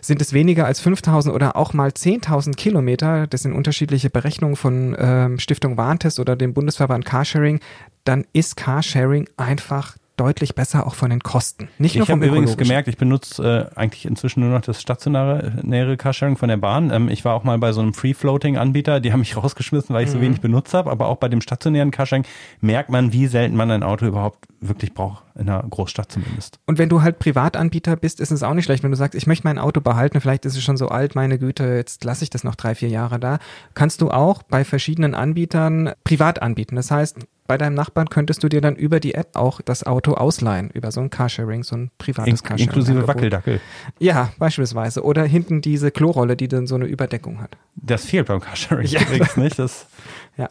[0.00, 4.96] sind es weniger als 5000 oder auch mal 10.000 Kilometer, das sind unterschiedliche Berechnungen von
[4.98, 7.60] ähm, Stiftung Warntest oder dem Bundesverband Carsharing,
[8.04, 11.68] dann ist Carsharing einfach deutlich besser auch von den Kosten.
[11.78, 14.80] Nicht nur Ich vom habe übrigens gemerkt, ich benutze äh, eigentlich inzwischen nur noch das
[14.80, 16.90] stationäre Carsharing von der Bahn.
[16.90, 20.10] Ähm, ich war auch mal bei so einem Free-Floating-Anbieter, die haben mich rausgeschmissen, weil ich
[20.10, 20.14] Mhm.
[20.14, 20.90] so wenig benutzt habe.
[20.90, 22.24] Aber auch bei dem stationären Carsharing
[22.60, 26.58] merkt man, wie selten man ein Auto überhaupt wirklich braucht, in einer Großstadt zumindest.
[26.66, 29.26] Und wenn du halt Privatanbieter bist, ist es auch nicht schlecht, wenn du sagst, ich
[29.26, 32.30] möchte mein Auto behalten, vielleicht ist es schon so alt, meine Güte, jetzt lasse ich
[32.30, 33.38] das noch drei, vier Jahre da.
[33.74, 36.76] Kannst du auch bei verschiedenen Anbietern privat anbieten.
[36.76, 37.16] Das heißt,
[37.50, 40.92] bei deinem Nachbarn könntest du dir dann über die App auch das Auto ausleihen, über
[40.92, 42.62] so ein Carsharing, so ein privates In Carsharing.
[42.68, 43.08] inklusive.
[43.08, 43.60] Wackeldackel.
[43.98, 45.02] Ja, beispielsweise.
[45.02, 47.56] Oder hinten diese Klorolle, die dann so eine Überdeckung hat.
[47.74, 49.00] Das fehlt beim Carsharing Ja.
[49.00, 49.58] übrigens nicht.
[49.58, 49.86] Das,
[50.36, 50.48] Ja.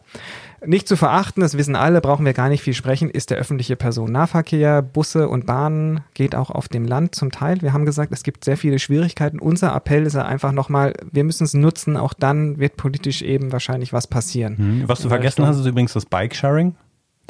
[0.65, 3.77] Nicht zu verachten, das wissen alle, brauchen wir gar nicht viel sprechen, ist der öffentliche
[3.77, 7.61] Personennahverkehr, Busse und Bahnen, geht auch auf dem Land zum Teil.
[7.61, 9.39] Wir haben gesagt, es gibt sehr viele Schwierigkeiten.
[9.39, 13.51] Unser Appell ist ja einfach nochmal, wir müssen es nutzen, auch dann wird politisch eben
[13.53, 14.57] wahrscheinlich was passieren.
[14.57, 15.47] Hm, was du vergessen Richtung.
[15.47, 16.75] hast, ist übrigens das Bike-Sharing.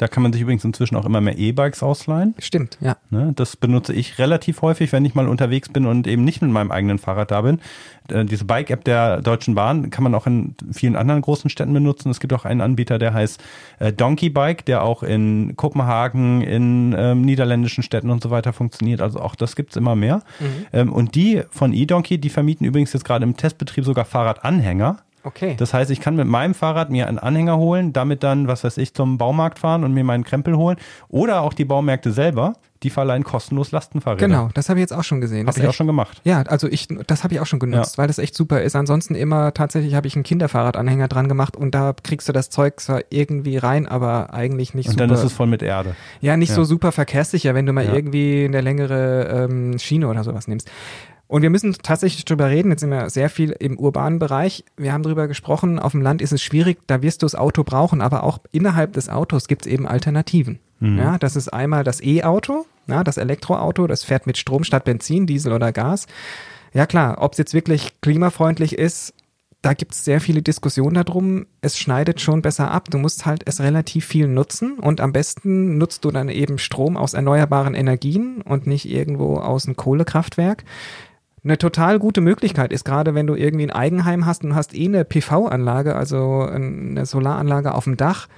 [0.00, 2.34] Da kann man sich übrigens inzwischen auch immer mehr E-Bikes ausleihen.
[2.38, 2.96] Stimmt, ja.
[3.10, 6.50] Ne, das benutze ich relativ häufig, wenn ich mal unterwegs bin und eben nicht mit
[6.50, 7.60] meinem eigenen Fahrrad da bin.
[8.08, 12.08] Äh, diese Bike-App der Deutschen Bahn kann man auch in vielen anderen großen Städten benutzen.
[12.08, 13.44] Es gibt auch einen Anbieter, der heißt
[13.78, 19.02] äh, Donkey Bike, der auch in Kopenhagen, in ähm, niederländischen Städten und so weiter funktioniert.
[19.02, 20.22] Also auch das gibt's immer mehr.
[20.72, 25.02] Ähm, und die von eDonkey, die vermieten übrigens jetzt gerade im Testbetrieb sogar Fahrradanhänger.
[25.22, 25.54] Okay.
[25.58, 28.78] Das heißt, ich kann mit meinem Fahrrad mir einen Anhänger holen, damit dann, was weiß
[28.78, 30.76] ich, zum Baumarkt fahren und mir meinen Krempel holen.
[31.08, 34.26] Oder auch die Baumärkte selber, die verleihen kostenlos Lastenfahrräder.
[34.26, 35.44] Genau, das habe ich jetzt auch schon gesehen.
[35.44, 36.22] Das Habe ich ist auch schon gemacht.
[36.24, 38.74] Ja, also ich, das habe ich auch schon genutzt, weil das echt super ist.
[38.74, 42.80] Ansonsten immer tatsächlich habe ich einen Kinderfahrradanhänger dran gemacht und da kriegst du das Zeug
[42.80, 45.06] zwar irgendwie rein, aber eigentlich nicht Und super.
[45.08, 45.94] dann ist es voll mit Erde.
[46.22, 46.54] ja, nicht ja.
[46.54, 47.92] so super verkehrssicher, wenn du mal Ja.
[47.92, 50.70] irgendwie eine längere ähm, Schiene oder sowas nimmst.
[51.30, 52.72] Und wir müssen tatsächlich drüber reden.
[52.72, 54.64] Jetzt sind wir sehr viel im urbanen Bereich.
[54.76, 55.78] Wir haben drüber gesprochen.
[55.78, 56.78] Auf dem Land ist es schwierig.
[56.88, 58.00] Da wirst du das Auto brauchen.
[58.00, 60.58] Aber auch innerhalb des Autos gibt es eben Alternativen.
[60.80, 63.86] Ja, das ist einmal das E-Auto, ja, das Elektroauto.
[63.86, 66.06] Das fährt mit Strom statt Benzin, Diesel oder Gas.
[66.72, 69.14] Ja klar, ob es jetzt wirklich klimafreundlich ist,
[69.62, 71.46] da gibt es sehr viele Diskussionen darum.
[71.60, 72.88] Es schneidet schon besser ab.
[72.90, 76.96] Du musst halt es relativ viel nutzen und am besten nutzt du dann eben Strom
[76.96, 80.64] aus erneuerbaren Energien und nicht irgendwo aus einem Kohlekraftwerk.
[81.42, 84.84] Eine total gute Möglichkeit ist gerade, wenn du irgendwie ein Eigenheim hast und hast eh
[84.84, 88.28] eine PV-Anlage, also eine Solaranlage auf dem Dach,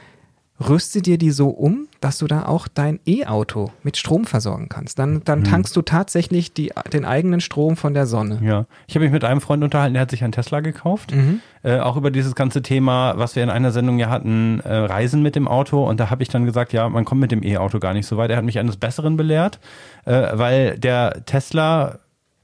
[0.68, 4.98] rüste dir die so um, dass du da auch dein E-Auto mit Strom versorgen kannst.
[4.98, 8.38] Dann, dann tankst du tatsächlich die, den eigenen Strom von der Sonne.
[8.42, 8.66] Ja.
[8.86, 11.14] Ich habe mich mit einem Freund unterhalten, der hat sich einen Tesla gekauft.
[11.14, 11.40] Mhm.
[11.62, 15.22] Äh, auch über dieses ganze Thema, was wir in einer Sendung ja hatten, äh, Reisen
[15.22, 15.84] mit dem Auto.
[15.88, 18.16] Und da habe ich dann gesagt, ja, man kommt mit dem E-Auto gar nicht so
[18.16, 18.30] weit.
[18.30, 19.58] Er hat mich eines Besseren belehrt,
[20.04, 21.98] äh, weil der Tesla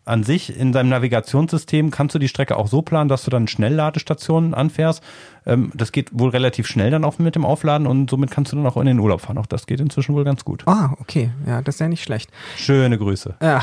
[0.08, 3.48] an sich in seinem Navigationssystem kannst du die Strecke auch so planen, dass du dann
[3.48, 5.02] Schnellladestationen anfährst.
[5.46, 8.56] Ähm, das geht wohl relativ schnell dann auch mit dem Aufladen und somit kannst du
[8.56, 9.38] dann auch in den Urlaub fahren.
[9.38, 10.62] Auch das geht inzwischen wohl ganz gut.
[10.66, 11.30] Ah, okay.
[11.46, 12.30] Ja, das ist ja nicht schlecht.
[12.56, 13.36] Schöne Grüße.
[13.42, 13.62] Ja.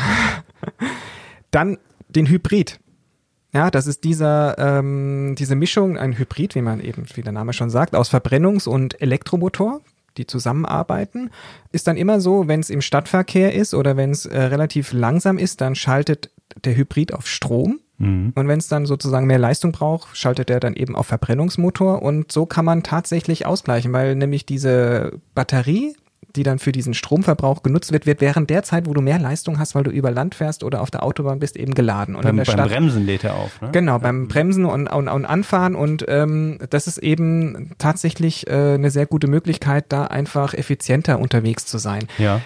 [1.52, 1.78] Dann
[2.10, 2.80] den Hybrid.
[3.54, 7.54] Ja, das ist dieser, ähm, diese Mischung, ein Hybrid, wie man eben, wie der Name
[7.54, 9.80] schon sagt, aus Verbrennungs- und Elektromotor,
[10.18, 11.32] die zusammenarbeiten.
[11.72, 15.38] Ist dann immer so, wenn es im Stadtverkehr ist oder wenn es äh, relativ langsam
[15.38, 16.32] ist, dann schaltet
[16.64, 17.80] der Hybrid auf Strom.
[17.98, 18.34] Mhm.
[18.36, 22.02] Und wenn es dann sozusagen mehr Leistung braucht, schaltet er dann eben auf Verbrennungsmotor.
[22.02, 25.96] Und so kann man tatsächlich ausgleichen, weil nämlich diese Batterie,
[26.36, 29.58] die dann für diesen Stromverbrauch genutzt wird, wird während der Zeit, wo du mehr Leistung
[29.58, 32.16] hast, weil du über Land fährst oder auf der Autobahn bist, eben geladen.
[32.16, 33.62] Und Beim, in der beim Stadt Bremsen lädt er auf.
[33.62, 33.70] Ne?
[33.72, 38.92] Genau, beim Bremsen und, und, und Anfahren und ähm, das ist eben tatsächlich äh, eine
[38.92, 42.08] sehr gute Möglichkeit, da einfach effizienter unterwegs zu sein.
[42.18, 42.42] Ja.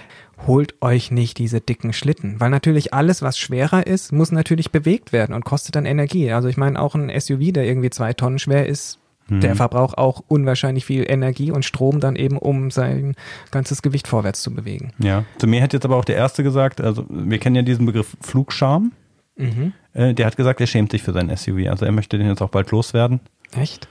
[0.47, 5.13] Holt euch nicht diese dicken Schlitten, weil natürlich alles, was schwerer ist, muss natürlich bewegt
[5.13, 6.31] werden und kostet dann Energie.
[6.31, 10.23] Also ich meine, auch ein SUV, der irgendwie zwei Tonnen schwer ist, der verbraucht auch
[10.27, 13.15] unwahrscheinlich viel Energie und Strom dann eben, um sein
[13.51, 14.91] ganzes Gewicht vorwärts zu bewegen.
[14.97, 17.85] Ja, zu mir hat jetzt aber auch der Erste gesagt, also wir kennen ja diesen
[17.85, 18.91] Begriff Flugscham.
[19.37, 19.73] Mhm.
[19.93, 21.67] Äh, der hat gesagt, er schämt sich für sein SUV.
[21.69, 23.19] Also er möchte den jetzt auch bald loswerden.
[23.55, 23.87] Echt?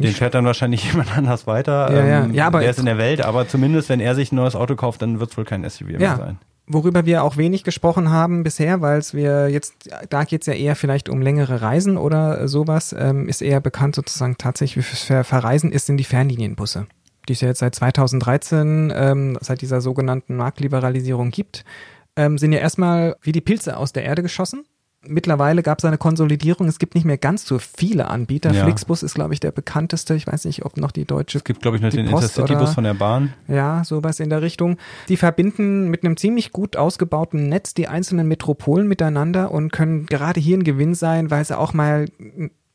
[0.00, 1.92] Den fährt dann wahrscheinlich jemand anders weiter.
[1.92, 2.24] Ja, ja.
[2.24, 4.56] Ähm, Ja, aber- der ist in der Welt, aber zumindest wenn er sich ein neues
[4.56, 6.16] Auto kauft, dann wird es wohl kein SUV mehr Ja.
[6.16, 6.38] sein.
[6.66, 9.74] Worüber wir auch wenig gesprochen haben bisher, weil es wir jetzt,
[10.08, 13.94] da geht es ja eher vielleicht um längere Reisen oder sowas, ähm, ist eher bekannt
[13.94, 16.86] sozusagen tatsächlich für Verreisen ist, sind die Fernlinienbusse,
[17.28, 21.64] die es ja jetzt seit 2013, ähm, seit dieser sogenannten Marktliberalisierung gibt,
[22.16, 24.64] ähm, sind ja erstmal wie die Pilze aus der Erde geschossen.
[25.06, 26.68] Mittlerweile gab es eine Konsolidierung.
[26.68, 28.52] Es gibt nicht mehr ganz so viele Anbieter.
[28.52, 28.64] Ja.
[28.64, 30.14] Flixbus ist, glaube ich, der bekannteste.
[30.14, 32.84] Ich weiß nicht, ob noch die deutsche Es gibt, glaube ich, noch den Intercity-Bus von
[32.84, 33.32] der Bahn.
[33.48, 34.78] ja, sowas in der Richtung.
[35.08, 40.40] Die verbinden mit einem ziemlich gut ausgebauten Netz die einzelnen Metropolen miteinander und können gerade
[40.40, 42.06] hier ein Gewinn sein, weil sie auch mal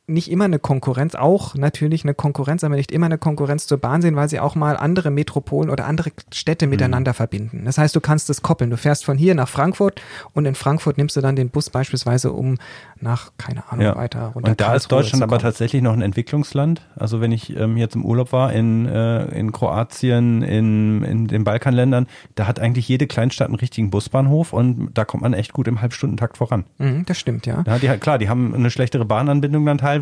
[0.09, 4.01] nicht immer eine Konkurrenz, auch natürlich eine Konkurrenz, aber nicht immer eine Konkurrenz zur Bahn
[4.01, 6.71] sind, weil sie auch mal andere Metropolen oder andere Städte Mhm.
[6.71, 7.61] miteinander verbinden.
[7.65, 8.69] Das heißt, du kannst es koppeln.
[8.69, 10.01] Du fährst von hier nach Frankfurt
[10.33, 12.57] und in Frankfurt nimmst du dann den Bus beispielsweise, um
[12.99, 13.95] nach, keine Ahnung, Ja.
[13.95, 14.49] weiter runter.
[14.49, 16.81] Und da ist Karlsruhe Deutschland zu aber tatsächlich noch ein Entwicklungsland.
[16.95, 21.43] Also wenn ich ähm, jetzt im Urlaub war in, äh, in Kroatien, in, in den
[21.43, 25.67] Balkanländern, da hat eigentlich jede Kleinstadt einen richtigen Busbahnhof und da kommt man echt gut
[25.67, 26.65] im Halbstundentakt voran.
[26.77, 27.63] Mhm, das stimmt, ja.
[27.65, 29.98] Ja, die, klar, die haben eine schlechtere Bahnanbindung dann teilweise,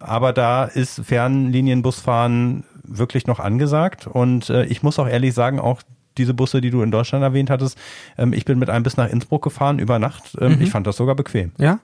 [0.00, 4.06] aber da ist Fernlinienbusfahren wirklich noch angesagt.
[4.06, 5.82] Und äh, ich muss auch ehrlich sagen, auch
[6.18, 7.78] diese Busse, die du in Deutschland erwähnt hattest,
[8.18, 10.36] ähm, ich bin mit einem bis nach Innsbruck gefahren über Nacht.
[10.40, 11.52] Ähm, Ich fand das sogar bequem.
[11.58, 11.78] Ja?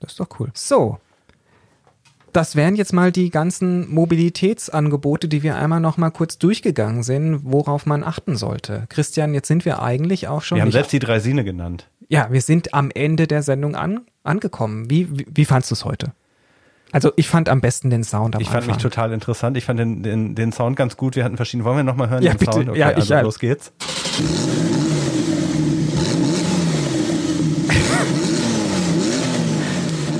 [0.00, 0.50] Das ist doch cool.
[0.54, 0.98] So.
[2.32, 7.40] Das wären jetzt mal die ganzen Mobilitätsangebote, die wir einmal noch mal kurz durchgegangen sind,
[7.42, 8.86] worauf man achten sollte.
[8.88, 10.56] Christian, jetzt sind wir eigentlich auch schon.
[10.56, 11.88] Wir haben selbst die drei Sine genannt.
[12.08, 14.88] ja, wir sind am Ende der Sendung an, angekommen.
[14.88, 16.12] Wie, wie, wie fandst du es heute?
[16.92, 18.90] Also ich fand am besten den Sound am Ich fand mich Anfang.
[18.90, 19.56] total interessant.
[19.56, 21.14] Ich fand den, den, den Sound ganz gut.
[21.16, 21.64] Wir hatten verschiedene.
[21.64, 22.52] Wollen wir nochmal hören Ja, den bitte.
[22.52, 22.68] Sound?
[22.68, 23.20] Okay, Ja, ich- also ja.
[23.20, 23.72] los geht's.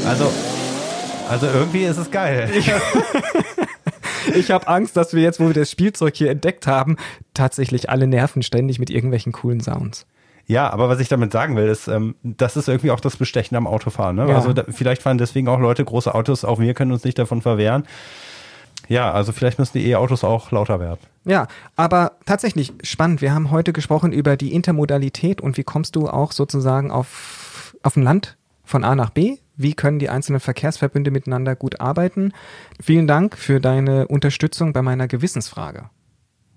[0.06, 0.30] Also,
[1.28, 2.50] also irgendwie ist es geil.
[4.34, 6.96] Ich habe Angst, dass wir jetzt, wo wir das Spielzeug hier entdeckt haben,
[7.34, 10.06] tatsächlich alle nerven ständig mit irgendwelchen coolen Sounds.
[10.50, 13.56] Ja, aber was ich damit sagen will, ist, ähm, das ist irgendwie auch das Bestechen
[13.56, 14.16] am Autofahren.
[14.16, 14.28] Ne?
[14.28, 14.34] Ja.
[14.34, 17.40] Also da, vielleicht fahren deswegen auch Leute große Autos, auch wir können uns nicht davon
[17.40, 17.84] verwehren.
[18.88, 20.98] Ja, also vielleicht müssen die E-Autos auch lauter werden.
[21.24, 21.46] Ja,
[21.76, 23.20] aber tatsächlich spannend.
[23.20, 27.94] Wir haben heute gesprochen über die Intermodalität und wie kommst du auch sozusagen auf, auf
[27.94, 29.36] dem Land von A nach B?
[29.56, 32.32] Wie können die einzelnen Verkehrsverbünde miteinander gut arbeiten?
[32.82, 35.90] Vielen Dank für deine Unterstützung bei meiner Gewissensfrage.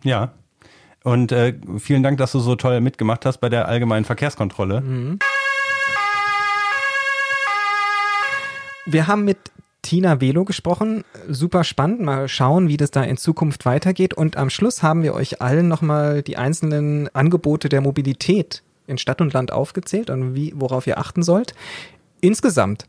[0.04, 0.32] Ja,
[1.04, 4.82] und äh, vielen Dank, dass du so toll mitgemacht hast bei der allgemeinen Verkehrskontrolle.
[4.82, 5.20] Mhm.
[8.86, 9.38] Wir haben mit
[9.82, 11.04] Tina Velo gesprochen.
[11.30, 12.02] Super spannend.
[12.02, 14.14] Mal schauen, wie das da in Zukunft weitergeht.
[14.14, 19.22] Und am Schluss haben wir euch allen nochmal die einzelnen Angebote der Mobilität in Stadt
[19.22, 21.54] und Land aufgezählt und wie, worauf ihr achten sollt.
[22.22, 22.88] Insgesamt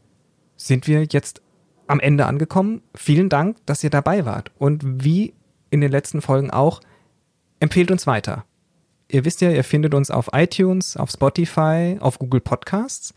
[0.57, 1.43] sind wir jetzt
[1.87, 2.83] am Ende angekommen.
[2.95, 4.51] Vielen Dank, dass ihr dabei wart.
[4.59, 5.35] Und wie
[5.71, 6.81] in den letzten Folgen auch,
[7.65, 8.45] empfehlt uns weiter.
[9.09, 13.15] Ihr wisst ja, ihr findet uns auf iTunes, auf Spotify, auf Google Podcasts.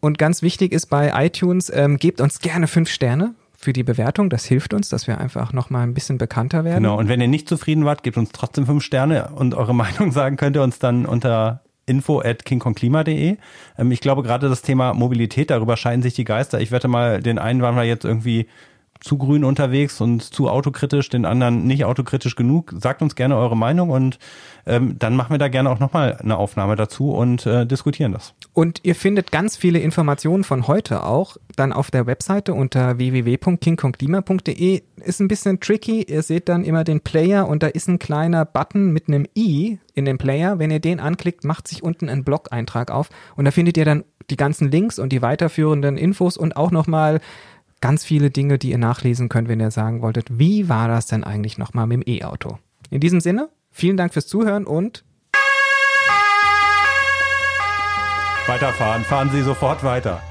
[0.00, 4.30] Und ganz wichtig ist bei iTunes, ähm, gebt uns gerne fünf Sterne für die Bewertung.
[4.30, 6.84] Das hilft uns, dass wir einfach nochmal ein bisschen bekannter werden.
[6.84, 6.98] Genau.
[6.98, 10.36] Und wenn ihr nicht zufrieden wart, gebt uns trotzdem fünf Sterne und eure Meinung sagen
[10.36, 13.36] könnt ihr uns dann unter info at kingkongklima.de.
[13.78, 16.60] Ähm, ich glaube, gerade das Thema Mobilität, darüber scheiden sich die Geister.
[16.60, 18.46] Ich wette mal, den einen waren wir jetzt irgendwie
[19.00, 22.74] zu grün unterwegs und zu autokritisch, den anderen nicht autokritisch genug.
[22.78, 24.18] Sagt uns gerne eure Meinung und
[24.66, 28.34] ähm, dann machen wir da gerne auch nochmal eine Aufnahme dazu und äh, diskutieren das.
[28.52, 34.82] Und ihr findet ganz viele Informationen von heute auch dann auf der Webseite unter www.kingkonglima.de.
[35.04, 36.02] Ist ein bisschen tricky.
[36.02, 39.78] Ihr seht dann immer den Player und da ist ein kleiner Button mit einem i
[39.94, 40.58] in dem Player.
[40.58, 44.04] Wenn ihr den anklickt, macht sich unten ein Blog-Eintrag auf und da findet ihr dann
[44.30, 47.20] die ganzen Links und die weiterführenden Infos und auch nochmal
[47.80, 51.24] ganz viele Dinge, die ihr nachlesen könnt, wenn ihr sagen wolltet, wie war das denn
[51.24, 52.58] eigentlich nochmal mit dem E-Auto?
[52.90, 55.04] In diesem Sinne, vielen Dank fürs Zuhören und
[58.46, 59.04] weiterfahren.
[59.04, 60.22] Fahren Sie sofort weiter.